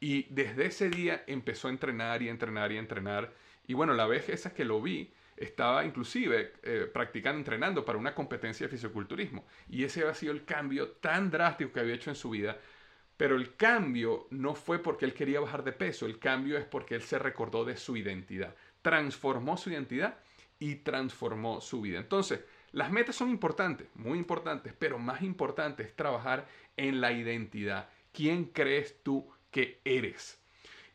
Y 0.00 0.26
desde 0.30 0.66
ese 0.66 0.90
día 0.90 1.22
empezó 1.28 1.68
a 1.68 1.70
entrenar 1.70 2.22
y 2.22 2.28
entrenar 2.28 2.72
y 2.72 2.78
entrenar. 2.78 3.32
Y 3.68 3.74
bueno, 3.74 3.94
la 3.94 4.06
vez 4.06 4.28
esa 4.28 4.52
que 4.52 4.64
lo 4.64 4.82
vi, 4.82 5.12
estaba 5.36 5.84
inclusive 5.84 6.54
eh, 6.62 6.90
practicando, 6.92 7.38
entrenando 7.38 7.84
para 7.84 7.98
una 7.98 8.14
competencia 8.14 8.66
de 8.66 8.70
fisiculturismo. 8.70 9.46
Y 9.68 9.84
ese 9.84 10.00
había 10.00 10.14
sido 10.14 10.32
el 10.32 10.44
cambio 10.44 10.88
tan 10.92 11.30
drástico 11.30 11.72
que 11.72 11.80
había 11.80 11.94
hecho 11.94 12.10
en 12.10 12.16
su 12.16 12.30
vida. 12.30 12.58
Pero 13.22 13.36
el 13.36 13.54
cambio 13.54 14.26
no 14.30 14.56
fue 14.56 14.80
porque 14.80 15.04
él 15.04 15.14
quería 15.14 15.38
bajar 15.38 15.62
de 15.62 15.70
peso, 15.70 16.06
el 16.06 16.18
cambio 16.18 16.58
es 16.58 16.64
porque 16.64 16.96
él 16.96 17.02
se 17.02 17.20
recordó 17.20 17.64
de 17.64 17.76
su 17.76 17.96
identidad. 17.96 18.56
Transformó 18.82 19.56
su 19.56 19.70
identidad 19.70 20.18
y 20.58 20.74
transformó 20.74 21.60
su 21.60 21.82
vida. 21.82 22.00
Entonces, 22.00 22.40
las 22.72 22.90
metas 22.90 23.14
son 23.14 23.30
importantes, 23.30 23.86
muy 23.94 24.18
importantes, 24.18 24.74
pero 24.76 24.98
más 24.98 25.22
importante 25.22 25.84
es 25.84 25.94
trabajar 25.94 26.48
en 26.76 27.00
la 27.00 27.12
identidad. 27.12 27.88
¿Quién 28.10 28.46
crees 28.46 29.04
tú 29.04 29.30
que 29.52 29.80
eres. 29.84 30.40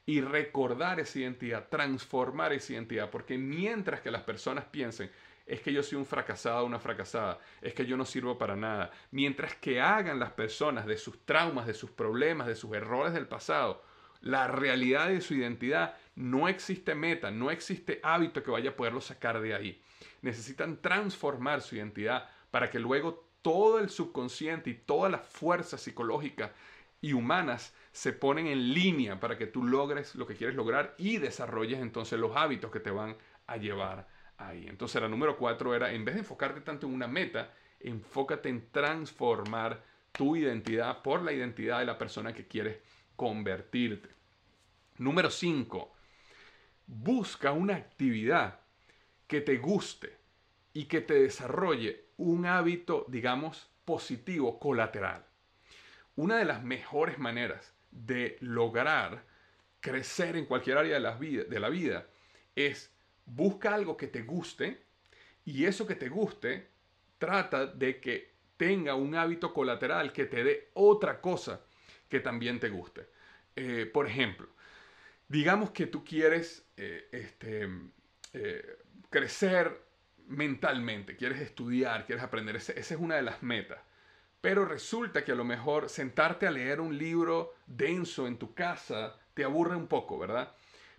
Y 0.06 0.20
recordar 0.20 1.00
esa 1.00 1.20
identidad, 1.20 1.70
transformar 1.70 2.52
esa 2.52 2.74
identidad, 2.74 3.10
porque 3.10 3.38
mientras 3.38 4.02
que 4.02 4.12
las 4.12 4.24
personas 4.24 4.66
piensen, 4.66 5.10
es 5.48 5.62
que 5.62 5.72
yo 5.72 5.82
soy 5.82 5.98
un 5.98 6.06
fracasado, 6.06 6.66
una 6.66 6.80
fracasada, 6.80 7.40
es 7.62 7.74
que 7.74 7.86
yo 7.86 7.96
no 7.96 8.06
sirvo 8.06 8.38
para 8.38 8.56
nada, 8.56 8.92
mientras 9.12 9.56
que 9.56 9.80
hagan 9.80 10.20
las 10.20 10.32
personas 10.32 10.86
de 10.86 10.98
sus 10.98 11.26
traumas, 11.26 11.66
de 11.66 11.74
sus 11.74 11.90
problemas, 11.90 12.48
de 12.48 12.56
sus 12.56 12.74
errores 12.74 13.14
del 13.14 13.28
pasado, 13.28 13.82
la 14.22 14.48
realidad 14.48 15.08
de 15.08 15.22
su 15.22 15.36
identidad, 15.36 15.96
no 16.16 16.50
existe 16.50 16.96
meta, 16.96 17.32
no 17.32 17.50
existe 17.50 18.00
hábito 18.04 18.44
que 18.44 18.52
vaya 18.52 18.72
a 18.72 18.76
poderlo 18.76 19.00
sacar 19.00 19.40
de 19.40 19.54
ahí. 19.54 19.82
Necesitan 20.22 20.82
transformar 20.82 21.62
su 21.62 21.76
identidad 21.76 22.30
para 22.52 22.70
que 22.70 22.80
luego 22.80 23.30
todo 23.42 23.80
el 23.80 23.90
subconsciente 23.90 24.70
y 24.70 24.74
toda 24.74 25.10
la 25.10 25.20
fuerza 25.20 25.78
psicológica 25.78 26.52
y 27.00 27.14
humanas 27.14 27.74
se 27.92 28.12
ponen 28.12 28.48
en 28.48 28.74
línea 28.74 29.20
para 29.20 29.38
que 29.38 29.48
tú 29.48 29.64
logres 29.64 30.16
lo 30.16 30.26
que 30.28 30.36
quieres 30.36 30.56
lograr 30.56 30.96
y 30.98 31.18
desarrolles 31.18 31.80
entonces 31.80 32.20
los 32.20 32.36
hábitos 32.36 32.72
que 32.72 32.80
te 32.80 32.92
van 32.92 33.16
a 33.46 33.58
llevar 33.58 34.08
ahí. 34.38 34.66
Entonces 34.68 35.02
la 35.02 35.08
número 35.08 35.38
cuatro 35.38 35.76
era, 35.76 35.92
en 35.92 36.06
vez 36.06 36.16
de 36.16 36.22
enfocarte 36.22 36.62
tanto 36.62 36.88
en 36.88 36.94
una 36.94 37.08
meta, 37.08 37.54
enfócate 37.80 38.50
en 38.50 38.70
transformar 38.72 39.84
tu 40.12 40.36
identidad 40.36 41.02
por 41.02 41.22
la 41.22 41.32
identidad 41.32 41.80
de 41.80 41.86
la 41.86 41.98
persona 41.98 42.34
que 42.34 42.48
quieres 42.48 42.78
convertirte. 43.16 44.10
Número 44.98 45.30
cinco, 45.30 45.94
busca 46.88 47.52
una 47.52 47.76
actividad 47.76 48.60
que 49.28 49.42
te 49.42 49.58
guste, 49.58 50.18
y 50.78 50.86
que 50.86 51.02
te 51.02 51.16
desarrolle 51.16 52.06
un 52.18 52.46
hábito, 52.46 53.08
digamos, 53.08 53.68
positivo, 53.84 54.60
colateral. 54.60 55.26
Una 56.16 56.38
de 56.38 56.46
las 56.46 56.62
mejores 56.62 57.18
maneras 57.18 57.74
de 57.90 58.38
lograr 58.42 59.24
crecer 59.80 60.36
en 60.36 60.46
cualquier 60.46 60.78
área 60.78 60.94
de 60.94 61.60
la 61.60 61.70
vida 61.70 62.06
es 62.56 62.96
busca 63.28 63.76
algo 63.76 63.96
que 63.96 64.08
te 64.08 64.24
guste 64.24 64.82
y 65.46 65.66
eso 65.66 65.86
que 65.86 65.96
te 65.96 66.10
guste 66.10 66.70
trata 67.20 67.68
de 67.68 68.00
que 68.00 68.32
tenga 68.58 68.96
un 68.96 69.16
hábito 69.16 69.54
colateral 69.54 70.12
que 70.12 70.26
te 70.26 70.44
dé 70.44 70.72
otra 70.74 71.22
cosa 71.22 71.62
que 72.10 72.20
también 72.20 72.60
te 72.60 72.70
guste. 72.70 73.08
Eh, 73.56 73.90
por 73.92 74.08
ejemplo, 74.08 74.48
digamos 75.28 75.72
que 75.72 75.88
tú 75.88 76.04
quieres 76.04 76.66
eh, 76.78 77.08
este, 77.12 77.70
eh, 78.34 78.78
crecer 79.10 79.86
mentalmente, 80.28 81.16
quieres 81.16 81.42
estudiar, 81.42 82.06
quieres 82.06 82.24
aprender, 82.24 82.56
esa 82.56 82.74
es 82.74 82.92
una 82.92 83.16
de 83.16 83.22
las 83.22 83.44
metas. 83.44 83.80
Pero 84.42 84.66
resulta 84.66 85.24
que 85.24 85.32
a 85.32 85.36
lo 85.36 85.44
mejor 85.44 85.90
sentarte 85.90 86.48
a 86.48 86.52
leer 86.52 86.80
un 86.80 86.98
libro 86.98 87.56
denso 87.66 88.28
en 88.28 88.38
tu 88.38 88.54
casa 88.54 89.20
te 89.34 89.44
aburre 89.44 89.76
un 89.76 89.88
poco, 89.88 90.18
¿verdad? 90.18 90.54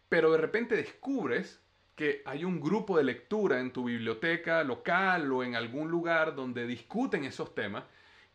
Pero 0.08 0.32
de 0.32 0.38
repente 0.38 0.76
descubres 0.76 1.60
que 1.98 2.22
hay 2.24 2.44
un 2.44 2.60
grupo 2.60 2.96
de 2.96 3.02
lectura 3.02 3.58
en 3.58 3.72
tu 3.72 3.86
biblioteca 3.86 4.62
local 4.62 5.32
o 5.32 5.42
en 5.42 5.56
algún 5.56 5.90
lugar 5.90 6.36
donde 6.36 6.64
discuten 6.64 7.24
esos 7.24 7.56
temas 7.56 7.82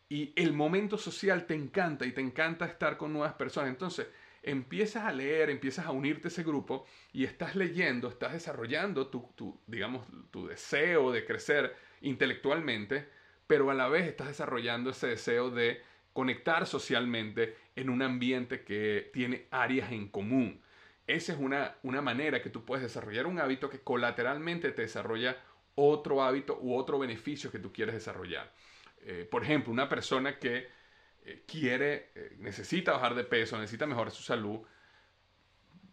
y 0.06 0.34
el 0.36 0.52
momento 0.52 0.98
social 0.98 1.46
te 1.46 1.54
encanta 1.54 2.04
y 2.04 2.12
te 2.12 2.20
encanta 2.20 2.66
estar 2.66 2.98
con 2.98 3.14
nuevas 3.14 3.32
personas. 3.32 3.70
Entonces, 3.70 4.06
empiezas 4.42 5.04
a 5.04 5.12
leer, 5.12 5.48
empiezas 5.48 5.86
a 5.86 5.92
unirte 5.92 6.28
a 6.28 6.30
ese 6.30 6.42
grupo 6.42 6.84
y 7.14 7.24
estás 7.24 7.56
leyendo, 7.56 8.10
estás 8.10 8.34
desarrollando 8.34 9.06
tu, 9.06 9.58
digamos, 9.66 10.06
tu 10.30 10.46
deseo 10.46 11.10
de 11.10 11.24
crecer 11.24 11.74
intelectualmente, 12.02 13.08
pero 13.46 13.70
a 13.70 13.74
la 13.74 13.88
vez 13.88 14.06
estás 14.06 14.26
desarrollando 14.28 14.90
ese 14.90 15.06
deseo 15.06 15.50
de 15.50 15.80
conectar 16.12 16.66
socialmente 16.66 17.56
en 17.76 17.88
un 17.88 18.02
ambiente 18.02 18.62
que 18.62 19.08
tiene 19.10 19.46
áreas 19.50 19.90
en 19.90 20.08
común. 20.08 20.60
Esa 21.06 21.32
es 21.32 21.38
una, 21.38 21.76
una 21.82 22.00
manera 22.00 22.42
que 22.42 22.50
tú 22.50 22.64
puedes 22.64 22.82
desarrollar 22.82 23.26
un 23.26 23.38
hábito 23.38 23.68
que 23.68 23.80
colateralmente 23.80 24.72
te 24.72 24.82
desarrolla 24.82 25.36
otro 25.74 26.22
hábito 26.22 26.58
u 26.60 26.76
otro 26.76 26.98
beneficio 26.98 27.50
que 27.50 27.58
tú 27.58 27.72
quieres 27.72 27.94
desarrollar. 27.94 28.52
Eh, 29.02 29.26
por 29.30 29.42
ejemplo, 29.42 29.72
una 29.72 29.88
persona 29.88 30.38
que 30.38 30.68
eh, 31.24 31.44
quiere, 31.46 32.10
eh, 32.14 32.36
necesita 32.38 32.92
bajar 32.92 33.14
de 33.14 33.24
peso, 33.24 33.58
necesita 33.58 33.86
mejorar 33.86 34.12
su 34.12 34.22
salud, 34.22 34.60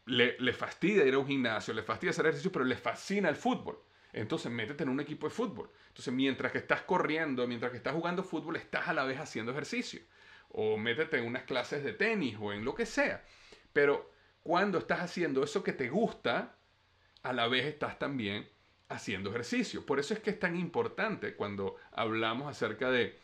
le, 0.05 0.37
le, 0.39 0.53
fastidia 0.53 1.05
ir 1.05 1.13
a 1.13 1.19
un 1.19 1.27
gimnasio, 1.27 1.73
le 1.73 1.83
fastidia 1.83 2.11
hacer 2.11 2.25
ejercicio, 2.25 2.51
pero 2.51 2.65
le 2.65 2.75
fascina 2.75 3.29
el 3.29 3.35
fútbol. 3.35 3.79
Entonces 4.13 4.51
métete 4.51 4.83
en 4.83 4.89
un 4.89 4.99
equipo 4.99 5.27
de 5.27 5.33
fútbol. 5.33 5.69
Entonces 5.87 6.13
mientras 6.13 6.51
que 6.51 6.57
estás 6.57 6.81
corriendo, 6.81 7.47
mientras 7.47 7.71
que 7.71 7.77
estás 7.77 7.93
jugando 7.93 8.23
fútbol, 8.23 8.55
estás 8.55 8.87
a 8.87 8.93
la 8.93 9.03
vez 9.03 9.19
haciendo 9.19 9.51
ejercicio. 9.51 10.01
O 10.49 10.77
métete 10.77 11.17
en 11.17 11.25
unas 11.25 11.43
clases 11.43 11.83
de 11.83 11.93
tenis 11.93 12.37
o 12.39 12.51
en 12.51 12.65
lo 12.65 12.75
que 12.75 12.85
sea. 12.85 13.23
Pero 13.71 14.11
cuando 14.43 14.79
estás 14.79 15.01
haciendo 15.01 15.43
eso 15.43 15.63
que 15.63 15.73
te 15.73 15.89
gusta, 15.89 16.55
a 17.23 17.33
la 17.33 17.47
vez 17.47 17.65
estás 17.65 17.99
también 17.99 18.49
haciendo 18.89 19.29
ejercicio. 19.29 19.85
Por 19.85 19.99
eso 19.99 20.13
es 20.13 20.19
que 20.19 20.31
es 20.31 20.39
tan 20.39 20.55
importante 20.55 21.35
cuando 21.35 21.77
hablamos 21.91 22.47
acerca 22.47 22.89
de 22.89 23.17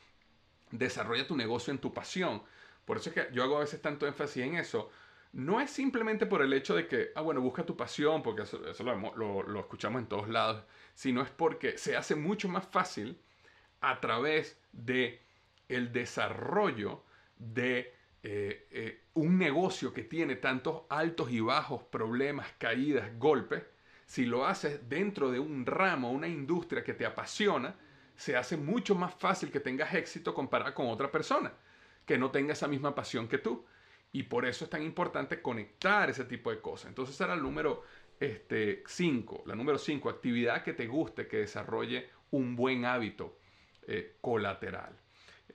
desarrolla 0.71 1.27
tu 1.27 1.35
negocio 1.35 1.71
en 1.71 1.79
tu 1.79 1.93
pasión. 1.93 2.43
Por 2.85 2.97
eso 2.97 3.09
es 3.09 3.15
que 3.15 3.33
yo 3.33 3.43
hago 3.43 3.57
a 3.57 3.61
veces 3.61 3.81
tanto 3.81 4.07
énfasis 4.07 4.43
en 4.43 4.55
eso. 4.55 4.89
No 5.33 5.59
es 5.59 5.69
simplemente 5.69 6.25
por 6.25 6.41
el 6.41 6.53
hecho 6.53 6.73
de 6.75 6.87
que, 6.87 7.11
ah, 7.15 7.21
bueno, 7.21 7.41
busca 7.41 7.65
tu 7.65 7.75
pasión, 7.75 8.23
porque 8.23 8.43
eso, 8.43 8.59
lo, 8.59 9.59
escuchamos 9.59 10.01
en 10.01 10.07
todos 10.07 10.29
lados, 10.29 10.63
sino 10.93 11.21
es 11.21 11.29
porque 11.29 11.77
se 11.77 11.97
hace 11.97 12.15
mucho 12.15 12.47
más 12.47 12.65
fácil 12.65 13.19
a 13.81 13.99
través 13.99 14.57
de 14.71 15.21
el 15.67 15.91
desarrollo 15.91 17.03
de 17.37 17.93
eh, 18.29 18.67
eh, 18.71 19.03
un 19.13 19.37
negocio 19.37 19.93
que 19.93 20.03
tiene 20.03 20.35
tantos 20.35 20.81
altos 20.89 21.31
y 21.31 21.39
bajos, 21.39 21.83
problemas, 21.83 22.45
caídas, 22.57 23.17
golpes, 23.17 23.63
si 24.05 24.25
lo 24.25 24.45
haces 24.45 24.89
dentro 24.89 25.31
de 25.31 25.39
un 25.39 25.65
ramo, 25.65 26.11
una 26.11 26.27
industria 26.27 26.83
que 26.83 26.93
te 26.93 27.05
apasiona, 27.05 27.73
se 28.17 28.35
hace 28.35 28.57
mucho 28.57 28.95
más 28.95 29.15
fácil 29.15 29.49
que 29.49 29.61
tengas 29.61 29.93
éxito 29.93 30.33
comparado 30.33 30.73
con 30.73 30.87
otra 30.87 31.09
persona 31.09 31.53
que 32.05 32.17
no 32.17 32.29
tenga 32.29 32.51
esa 32.51 32.67
misma 32.67 32.93
pasión 32.93 33.29
que 33.29 33.37
tú. 33.37 33.65
Y 34.11 34.23
por 34.23 34.45
eso 34.45 34.65
es 34.65 34.69
tan 34.69 34.83
importante 34.83 35.41
conectar 35.41 36.09
ese 36.09 36.25
tipo 36.25 36.51
de 36.51 36.59
cosas. 36.59 36.89
Entonces 36.89 37.19
era 37.21 37.33
el 37.33 37.41
número 37.41 37.83
5, 38.19 38.19
este, 38.19 38.83
la 39.45 39.55
número 39.55 39.77
5, 39.77 40.09
actividad 40.09 40.63
que 40.63 40.73
te 40.73 40.87
guste, 40.87 41.29
que 41.29 41.37
desarrolle 41.37 42.09
un 42.31 42.57
buen 42.57 42.83
hábito 42.83 43.39
eh, 43.83 44.17
colateral. 44.19 44.99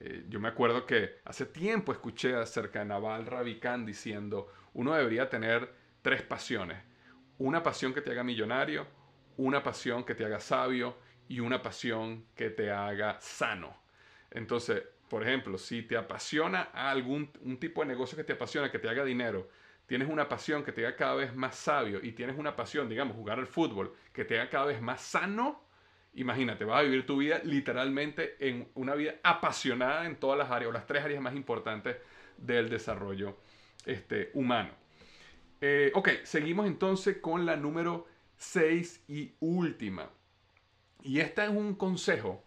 Eh, 0.05 0.25
yo 0.27 0.37
me 0.41 0.49
acuerdo 0.49 0.85
que 0.85 1.21
hace 1.23 1.45
tiempo 1.45 1.93
escuché 1.93 2.35
acerca 2.35 2.79
de 2.79 2.85
Naval 2.85 3.25
Ravikant 3.25 3.87
diciendo, 3.87 4.51
uno 4.73 4.93
debería 4.93 5.29
tener 5.29 5.73
tres 6.01 6.21
pasiones. 6.21 6.83
Una 7.37 7.63
pasión 7.63 7.93
que 7.93 8.01
te 8.01 8.11
haga 8.11 8.21
millonario, 8.21 8.85
una 9.37 9.63
pasión 9.63 10.03
que 10.03 10.13
te 10.13 10.25
haga 10.25 10.41
sabio 10.41 10.97
y 11.29 11.39
una 11.39 11.61
pasión 11.61 12.25
que 12.35 12.49
te 12.49 12.69
haga 12.69 13.17
sano. 13.21 13.77
Entonces, 14.29 14.83
por 15.07 15.23
ejemplo, 15.23 15.57
si 15.57 15.83
te 15.83 15.95
apasiona 15.95 16.63
algún 16.73 17.31
un 17.39 17.57
tipo 17.57 17.79
de 17.81 17.87
negocio 17.87 18.17
que 18.17 18.25
te 18.25 18.33
apasiona, 18.33 18.69
que 18.69 18.79
te 18.79 18.89
haga 18.89 19.05
dinero, 19.05 19.47
tienes 19.85 20.09
una 20.09 20.27
pasión 20.27 20.65
que 20.65 20.73
te 20.73 20.85
haga 20.85 20.97
cada 20.97 21.15
vez 21.15 21.33
más 21.33 21.55
sabio 21.55 21.99
y 22.03 22.11
tienes 22.11 22.37
una 22.37 22.57
pasión, 22.57 22.89
digamos, 22.89 23.15
jugar 23.15 23.39
al 23.39 23.47
fútbol, 23.47 23.95
que 24.11 24.25
te 24.25 24.37
haga 24.37 24.49
cada 24.49 24.65
vez 24.65 24.81
más 24.81 25.01
sano, 25.01 25.63
imagínate, 26.15 26.65
vas 26.65 26.79
a 26.79 26.83
vivir 26.83 27.05
tu 27.05 27.17
vida 27.17 27.41
literalmente 27.43 28.35
en 28.39 28.67
una 28.75 28.95
vida 28.95 29.15
apasionada 29.23 30.05
en 30.05 30.15
todas 30.17 30.37
las 30.37 30.51
áreas, 30.51 30.69
o 30.69 30.73
las 30.73 30.85
tres 30.85 31.03
áreas 31.03 31.21
más 31.21 31.35
importantes 31.35 31.97
del 32.37 32.69
desarrollo 32.69 33.37
este, 33.85 34.31
humano. 34.33 34.71
Eh, 35.61 35.91
ok, 35.95 36.09
seguimos 36.23 36.67
entonces 36.67 37.17
con 37.17 37.45
la 37.45 37.55
número 37.55 38.07
6 38.37 39.05
y 39.07 39.33
última. 39.39 40.09
Y 41.01 41.19
este 41.19 41.43
es 41.43 41.49
un 41.49 41.75
consejo 41.75 42.43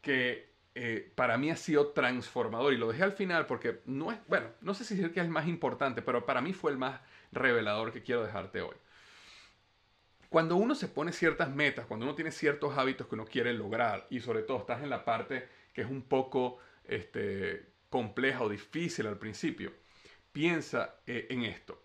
que 0.00 0.54
eh, 0.74 1.12
para 1.14 1.38
mí 1.38 1.50
ha 1.50 1.56
sido 1.56 1.88
transformador 1.88 2.72
y 2.72 2.76
lo 2.76 2.88
dejé 2.88 3.02
al 3.02 3.12
final 3.12 3.46
porque 3.46 3.80
no 3.86 4.12
es, 4.12 4.18
bueno, 4.28 4.48
no 4.60 4.74
sé 4.74 4.84
si 4.84 4.94
decir 4.94 5.12
que 5.12 5.20
es 5.20 5.26
el 5.26 5.32
más 5.32 5.48
importante, 5.48 6.02
pero 6.02 6.26
para 6.26 6.40
mí 6.40 6.52
fue 6.52 6.70
el 6.70 6.78
más 6.78 7.00
revelador 7.32 7.92
que 7.92 8.02
quiero 8.02 8.22
dejarte 8.22 8.60
hoy. 8.60 8.76
Cuando 10.28 10.56
uno 10.56 10.74
se 10.74 10.88
pone 10.88 11.12
ciertas 11.12 11.50
metas, 11.50 11.86
cuando 11.86 12.06
uno 12.06 12.14
tiene 12.14 12.32
ciertos 12.32 12.76
hábitos 12.76 13.06
que 13.06 13.14
uno 13.14 13.24
quiere 13.24 13.52
lograr 13.52 14.06
y 14.10 14.20
sobre 14.20 14.42
todo 14.42 14.58
estás 14.58 14.82
en 14.82 14.90
la 14.90 15.04
parte 15.04 15.48
que 15.72 15.82
es 15.82 15.88
un 15.88 16.02
poco 16.02 16.58
este, 16.84 17.66
compleja 17.90 18.42
o 18.42 18.48
difícil 18.48 19.06
al 19.06 19.18
principio, 19.18 19.72
piensa 20.32 20.96
eh, 21.06 21.26
en 21.30 21.44
esto. 21.44 21.82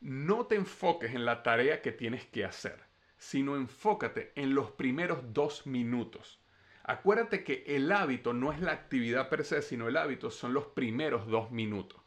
No 0.00 0.46
te 0.46 0.56
enfoques 0.56 1.14
en 1.14 1.24
la 1.24 1.42
tarea 1.42 1.82
que 1.82 1.92
tienes 1.92 2.26
que 2.26 2.44
hacer 2.44 2.86
sino 3.18 3.56
enfócate 3.56 4.32
en 4.34 4.54
los 4.54 4.70
primeros 4.72 5.32
dos 5.32 5.66
minutos. 5.66 6.40
Acuérdate 6.84 7.42
que 7.42 7.64
el 7.66 7.90
hábito 7.90 8.32
no 8.32 8.52
es 8.52 8.60
la 8.60 8.72
actividad 8.72 9.28
per 9.28 9.44
se, 9.44 9.62
sino 9.62 9.88
el 9.88 9.96
hábito 9.96 10.30
son 10.30 10.54
los 10.54 10.66
primeros 10.66 11.26
dos 11.26 11.50
minutos. 11.50 12.00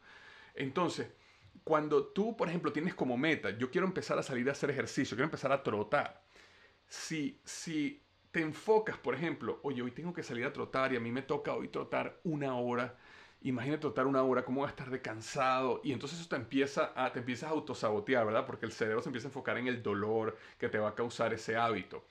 Entonces, 0.54 1.08
cuando 1.64 2.06
tú, 2.06 2.36
por 2.36 2.48
ejemplo, 2.48 2.72
tienes 2.72 2.94
como 2.94 3.16
meta, 3.16 3.50
yo 3.50 3.70
quiero 3.70 3.86
empezar 3.86 4.18
a 4.18 4.22
salir 4.22 4.48
a 4.48 4.52
hacer 4.52 4.70
ejercicio, 4.70 5.16
quiero 5.16 5.26
empezar 5.26 5.52
a 5.52 5.62
trotar. 5.62 6.22
Si, 6.86 7.40
si 7.44 8.02
te 8.30 8.40
enfocas, 8.40 8.98
por 8.98 9.14
ejemplo, 9.14 9.60
oye, 9.62 9.82
hoy 9.82 9.90
tengo 9.90 10.12
que 10.12 10.22
salir 10.22 10.44
a 10.44 10.52
trotar 10.52 10.92
y 10.92 10.96
a 10.96 11.00
mí 11.00 11.10
me 11.10 11.22
toca 11.22 11.54
hoy 11.54 11.68
trotar 11.68 12.20
una 12.24 12.56
hora, 12.56 12.96
imagínate 13.42 13.80
trotar 13.80 14.06
una 14.06 14.22
hora, 14.22 14.44
cómo 14.44 14.62
va 14.62 14.68
a 14.68 14.70
estar 14.70 14.90
de 14.90 15.00
cansado. 15.00 15.80
Y 15.84 15.92
entonces 15.92 16.20
eso 16.20 16.28
te 16.28 16.36
empieza 16.36 16.92
a, 16.94 17.12
te 17.12 17.20
empiezas 17.20 17.50
a 17.50 17.52
autosabotear, 17.52 18.26
¿verdad? 18.26 18.46
Porque 18.46 18.66
el 18.66 18.72
cerebro 18.72 19.02
se 19.02 19.08
empieza 19.08 19.28
a 19.28 19.30
enfocar 19.30 19.58
en 19.58 19.66
el 19.66 19.82
dolor 19.82 20.36
que 20.58 20.68
te 20.68 20.78
va 20.78 20.90
a 20.90 20.94
causar 20.94 21.32
ese 21.32 21.56
hábito. 21.56 22.04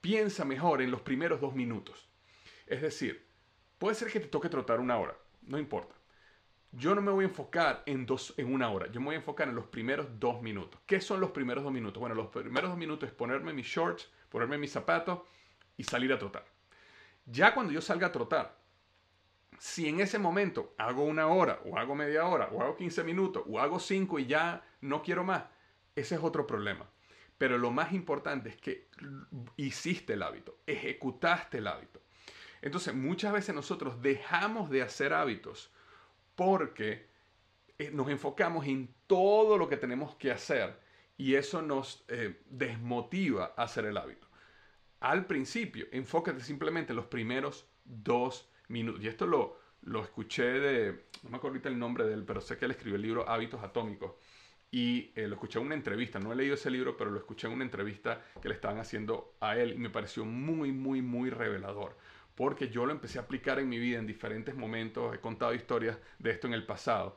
Piensa 0.00 0.44
mejor 0.44 0.82
en 0.82 0.90
los 0.90 1.02
primeros 1.02 1.40
dos 1.40 1.54
minutos. 1.54 2.08
Es 2.66 2.82
decir, 2.82 3.26
puede 3.78 3.94
ser 3.94 4.10
que 4.10 4.20
te 4.20 4.28
toque 4.28 4.48
trotar 4.48 4.80
una 4.80 4.98
hora, 4.98 5.16
no 5.42 5.58
importa. 5.58 5.94
Yo 6.72 6.94
no 6.94 7.02
me 7.02 7.10
voy 7.10 7.24
a 7.24 7.28
enfocar 7.28 7.82
en, 7.86 8.06
dos, 8.06 8.32
en 8.36 8.52
una 8.52 8.70
hora, 8.70 8.86
yo 8.92 9.00
me 9.00 9.06
voy 9.06 9.14
a 9.16 9.18
enfocar 9.18 9.48
en 9.48 9.56
los 9.56 9.66
primeros 9.66 10.06
dos 10.20 10.40
minutos. 10.40 10.80
¿Qué 10.86 11.00
son 11.00 11.20
los 11.20 11.32
primeros 11.32 11.64
dos 11.64 11.72
minutos? 11.72 12.00
Bueno, 12.00 12.14
los 12.14 12.28
primeros 12.28 12.70
dos 12.70 12.78
minutos 12.78 13.08
es 13.08 13.14
ponerme 13.14 13.52
mis 13.52 13.66
shorts, 13.66 14.08
ponerme 14.28 14.56
mis 14.56 14.70
zapatos 14.70 15.20
y 15.76 15.82
salir 15.82 16.12
a 16.12 16.18
trotar. 16.18 16.44
Ya 17.26 17.54
cuando 17.54 17.72
yo 17.72 17.80
salga 17.80 18.08
a 18.08 18.12
trotar, 18.12 18.56
si 19.58 19.88
en 19.88 20.00
ese 20.00 20.18
momento 20.18 20.74
hago 20.78 21.04
una 21.04 21.26
hora, 21.26 21.60
o 21.64 21.76
hago 21.76 21.94
media 21.94 22.24
hora, 22.26 22.48
o 22.52 22.62
hago 22.62 22.76
15 22.76 23.02
minutos, 23.04 23.42
o 23.46 23.58
hago 23.58 23.80
5 23.80 24.18
y 24.20 24.26
ya 24.26 24.64
no 24.80 25.02
quiero 25.02 25.24
más, 25.24 25.44
ese 25.96 26.14
es 26.14 26.22
otro 26.22 26.46
problema. 26.46 26.88
Pero 27.36 27.58
lo 27.58 27.70
más 27.70 27.92
importante 27.92 28.48
es 28.48 28.56
que 28.56 28.88
hiciste 29.56 30.12
el 30.12 30.22
hábito, 30.22 30.58
ejecutaste 30.66 31.58
el 31.58 31.66
hábito. 31.66 32.00
Entonces, 32.62 32.94
muchas 32.94 33.32
veces 33.32 33.54
nosotros 33.54 34.00
dejamos 34.02 34.70
de 34.70 34.82
hacer 34.82 35.12
hábitos 35.12 35.70
porque 36.40 37.06
eh, 37.76 37.90
nos 37.92 38.08
enfocamos 38.08 38.64
en 38.66 38.94
todo 39.06 39.58
lo 39.58 39.68
que 39.68 39.76
tenemos 39.76 40.14
que 40.14 40.30
hacer 40.30 40.74
y 41.18 41.34
eso 41.34 41.60
nos 41.60 42.02
eh, 42.08 42.40
desmotiva 42.48 43.52
a 43.58 43.64
hacer 43.64 43.84
el 43.84 43.98
hábito. 43.98 44.26
al 45.00 45.26
principio. 45.26 45.84
Enfócate 45.92 46.40
simplemente 46.40 46.92
en 46.92 46.96
los 46.96 47.04
primeros 47.04 47.66
dos 47.84 48.50
minutos. 48.68 49.04
Y 49.04 49.08
esto 49.08 49.26
lo, 49.26 49.58
lo 49.82 50.02
escuché 50.02 50.44
de, 50.44 51.04
no 51.24 51.28
me 51.28 51.36
acuerdo 51.36 51.60
el 51.62 51.78
nombre 51.78 52.06
de 52.06 52.14
él, 52.14 52.24
pero 52.24 52.40
sé 52.40 52.56
que 52.56 52.64
él 52.64 52.70
escribió 52.70 52.96
el 52.96 53.02
libro 53.02 53.28
Hábitos 53.28 53.62
Atómicos. 53.62 54.12
Y 54.70 55.12
eh, 55.16 55.28
lo 55.28 55.34
escuché 55.34 55.58
en 55.58 55.66
una 55.66 55.74
entrevista, 55.74 56.20
no 56.20 56.32
he 56.32 56.36
leído 56.36 56.54
ese 56.54 56.70
libro, 56.70 56.96
pero 56.96 57.10
lo 57.10 57.18
escuché 57.18 57.48
en 57.48 57.52
una 57.52 57.64
entrevista 57.64 58.22
que 58.40 58.48
le 58.48 58.54
estaban 58.54 58.78
haciendo 58.78 59.36
a 59.40 59.58
él 59.58 59.74
y 59.74 59.78
me 59.78 59.90
pareció 59.90 60.24
muy, 60.24 60.72
muy, 60.72 61.02
muy 61.02 61.28
revelador. 61.28 61.98
Porque 62.40 62.70
yo 62.70 62.86
lo 62.86 62.92
empecé 62.92 63.18
a 63.18 63.22
aplicar 63.22 63.58
en 63.58 63.68
mi 63.68 63.78
vida 63.78 63.98
en 63.98 64.06
diferentes 64.06 64.56
momentos, 64.56 65.14
he 65.14 65.20
contado 65.20 65.52
historias 65.52 65.98
de 66.18 66.30
esto 66.30 66.46
en 66.46 66.54
el 66.54 66.64
pasado, 66.64 67.14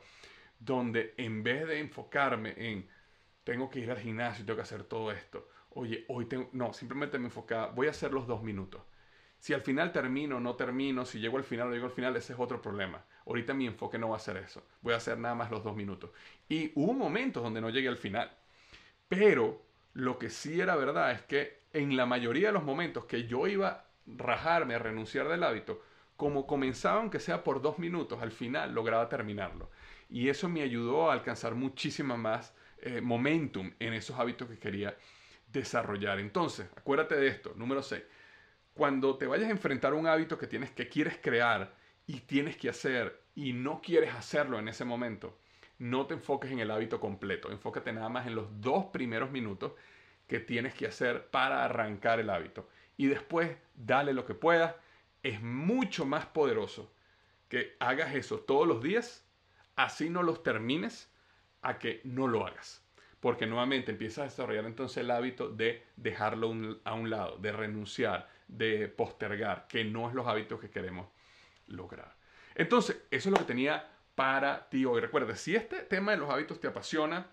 donde 0.58 1.14
en 1.16 1.42
vez 1.42 1.66
de 1.66 1.80
enfocarme 1.80 2.52
en 2.58 2.86
tengo 3.42 3.70
que 3.70 3.78
ir 3.78 3.90
al 3.90 3.98
gimnasio, 3.98 4.44
tengo 4.44 4.58
que 4.58 4.64
hacer 4.64 4.84
todo 4.84 5.10
esto, 5.10 5.48
oye, 5.70 6.04
hoy 6.08 6.26
tengo, 6.26 6.50
no, 6.52 6.74
simplemente 6.74 7.18
me 7.18 7.24
enfocaba, 7.24 7.68
voy 7.68 7.86
a 7.86 7.92
hacer 7.92 8.12
los 8.12 8.26
dos 8.26 8.42
minutos. 8.42 8.82
Si 9.38 9.54
al 9.54 9.62
final 9.62 9.92
termino 9.92 10.40
no 10.40 10.56
termino, 10.56 11.06
si 11.06 11.20
llego 11.20 11.38
al 11.38 11.44
final 11.44 11.68
o 11.68 11.70
no 11.70 11.74
llego 11.74 11.86
al 11.86 11.92
final, 11.92 12.14
ese 12.16 12.34
es 12.34 12.38
otro 12.38 12.60
problema. 12.60 13.02
Ahorita 13.24 13.54
mi 13.54 13.66
enfoque 13.66 13.96
no 13.96 14.10
va 14.10 14.16
a 14.16 14.20
ser 14.20 14.36
eso. 14.36 14.62
Voy 14.82 14.92
a 14.92 14.98
hacer 14.98 15.16
nada 15.16 15.34
más 15.34 15.50
los 15.50 15.64
dos 15.64 15.74
minutos. 15.74 16.10
Y 16.50 16.70
hubo 16.74 16.92
momentos 16.92 17.42
donde 17.42 17.62
no 17.62 17.70
llegué 17.70 17.88
al 17.88 17.96
final. 17.96 18.30
Pero 19.08 19.62
lo 19.94 20.18
que 20.18 20.28
sí 20.28 20.60
era 20.60 20.76
verdad 20.76 21.12
es 21.12 21.22
que 21.22 21.62
en 21.72 21.96
la 21.96 22.04
mayoría 22.04 22.48
de 22.48 22.52
los 22.52 22.64
momentos 22.64 23.06
que 23.06 23.26
yo 23.26 23.46
iba 23.46 23.86
rajarme, 24.06 24.74
a 24.74 24.78
renunciar 24.78 25.28
del 25.28 25.42
hábito, 25.42 25.82
como 26.16 26.46
comenzaba, 26.46 27.00
aunque 27.00 27.20
sea 27.20 27.42
por 27.42 27.60
dos 27.60 27.78
minutos, 27.78 28.22
al 28.22 28.32
final 28.32 28.72
lograba 28.72 29.08
terminarlo. 29.08 29.70
Y 30.08 30.28
eso 30.28 30.48
me 30.48 30.62
ayudó 30.62 31.10
a 31.10 31.14
alcanzar 31.14 31.54
muchísima 31.54 32.16
más 32.16 32.54
eh, 32.78 33.00
momentum 33.00 33.72
en 33.78 33.94
esos 33.94 34.18
hábitos 34.18 34.48
que 34.48 34.58
quería 34.58 34.96
desarrollar. 35.48 36.20
Entonces, 36.20 36.68
acuérdate 36.76 37.16
de 37.16 37.28
esto. 37.28 37.52
Número 37.56 37.82
6 37.82 38.02
cuando 38.74 39.16
te 39.16 39.26
vayas 39.26 39.48
a 39.48 39.52
enfrentar 39.52 39.92
a 39.92 39.96
un 39.96 40.06
hábito 40.06 40.36
que 40.36 40.48
tienes 40.48 40.70
que 40.72 40.88
quieres 40.88 41.18
crear 41.22 41.74
y 42.06 42.20
tienes 42.20 42.56
que 42.56 42.68
hacer 42.68 43.22
y 43.34 43.52
no 43.52 43.80
quieres 43.80 44.12
hacerlo 44.14 44.58
en 44.58 44.68
ese 44.68 44.84
momento, 44.84 45.38
no 45.78 46.06
te 46.06 46.14
enfoques 46.14 46.50
en 46.50 46.58
el 46.58 46.70
hábito 46.70 47.00
completo, 47.00 47.50
enfócate 47.50 47.92
nada 47.92 48.08
más 48.08 48.26
en 48.26 48.34
los 48.34 48.60
dos 48.60 48.86
primeros 48.86 49.30
minutos 49.30 49.72
que 50.26 50.40
tienes 50.40 50.74
que 50.74 50.86
hacer 50.86 51.28
para 51.30 51.64
arrancar 51.64 52.18
el 52.18 52.30
hábito. 52.30 52.68
Y 52.96 53.06
después 53.06 53.56
dale 53.74 54.12
lo 54.12 54.24
que 54.24 54.34
puedas. 54.34 54.74
Es 55.22 55.40
mucho 55.42 56.04
más 56.04 56.26
poderoso 56.26 56.92
que 57.48 57.76
hagas 57.78 58.14
eso 58.14 58.40
todos 58.40 58.66
los 58.66 58.82
días, 58.82 59.24
así 59.76 60.10
no 60.10 60.22
los 60.22 60.42
termines, 60.42 61.10
a 61.62 61.78
que 61.78 62.00
no 62.04 62.26
lo 62.28 62.46
hagas. 62.46 62.82
Porque 63.20 63.46
nuevamente 63.46 63.90
empiezas 63.90 64.18
a 64.18 64.24
desarrollar 64.24 64.66
entonces 64.66 64.98
el 64.98 65.10
hábito 65.10 65.48
de 65.48 65.82
dejarlo 65.96 66.54
a 66.84 66.94
un 66.94 67.10
lado, 67.10 67.38
de 67.38 67.52
renunciar, 67.52 68.28
de 68.48 68.88
postergar, 68.88 69.66
que 69.66 69.84
no 69.84 70.08
es 70.08 70.14
los 70.14 70.26
hábitos 70.26 70.60
que 70.60 70.70
queremos 70.70 71.08
lograr. 71.66 72.14
Entonces, 72.54 72.96
eso 73.10 73.28
es 73.28 73.32
lo 73.32 73.38
que 73.38 73.44
tenía 73.44 73.88
para 74.14 74.68
ti 74.68 74.84
hoy. 74.84 75.00
Recuerda, 75.00 75.34
si 75.34 75.56
este 75.56 75.80
tema 75.80 76.12
de 76.12 76.18
los 76.18 76.30
hábitos 76.30 76.60
te 76.60 76.68
apasiona, 76.68 77.26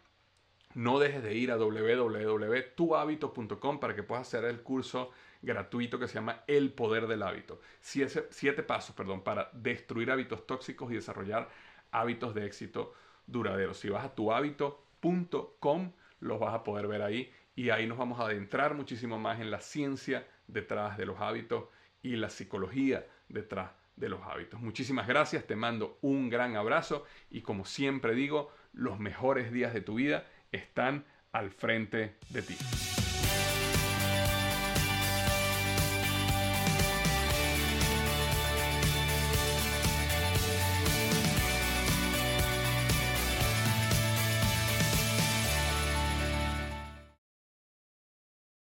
no 0.76 1.00
dejes 1.00 1.24
de 1.24 1.34
ir 1.36 1.52
a 1.52 1.58
www.tuhabito.com 1.58 3.80
para 3.80 3.96
que 3.96 4.04
puedas 4.04 4.28
hacer 4.28 4.46
el 4.46 4.62
curso 4.62 5.12
gratuito 5.42 6.00
que 6.00 6.08
se 6.08 6.14
llama 6.16 6.44
El 6.48 6.74
Poder 6.74 7.08
del 7.08 7.24
Hábito. 7.24 7.60
Siete, 7.82 8.64
pasos, 8.64 8.96
perdón, 8.96 9.24
para 9.24 9.50
destruir 9.54 10.12
hábitos 10.12 10.46
tóxicos 10.46 10.92
y 10.92 10.96
desarrollar 10.96 11.50
hábitos 11.92 12.36
de 12.36 12.46
éxito 12.46 12.94
duradero. 13.28 13.74
Si 13.74 13.90
vas 13.90 14.06
a 14.06 14.16
tuhabito.com, 14.16 15.92
los 16.20 16.40
vas 16.40 16.54
a 16.54 16.64
poder 16.64 16.88
ver 16.88 17.02
ahí 17.02 17.32
y 17.56 17.70
ahí 17.70 17.88
nos 17.88 17.98
vamos 17.98 18.20
a 18.20 18.26
adentrar 18.26 18.76
muchísimo 18.76 19.20
más 19.20 19.42
en 19.42 19.52
la 19.52 19.60
ciencia 19.60 20.28
detrás 20.48 20.98
de 20.98 21.06
los 21.06 21.20
hábitos 21.20 21.66
y 22.02 22.16
la 22.16 22.30
psicología 22.30 23.06
detrás 23.30 23.72
de 23.96 24.10
los 24.10 24.22
hábitos. 24.24 24.60
Muchísimas 24.60 25.08
gracias, 25.08 25.46
te 25.46 25.56
mando 25.56 25.98
un 26.02 26.30
gran 26.30 26.56
abrazo 26.56 27.06
y 27.30 27.42
como 27.42 27.66
siempre 27.66 28.16
digo, 28.16 28.52
los 28.74 29.00
mejores 29.00 29.52
días 29.52 29.74
de 29.74 29.82
tu 29.82 29.96
vida 29.96 30.26
están 30.52 31.06
al 31.32 31.52
frente 31.52 32.16
de 32.30 32.42
ti. 32.42 32.58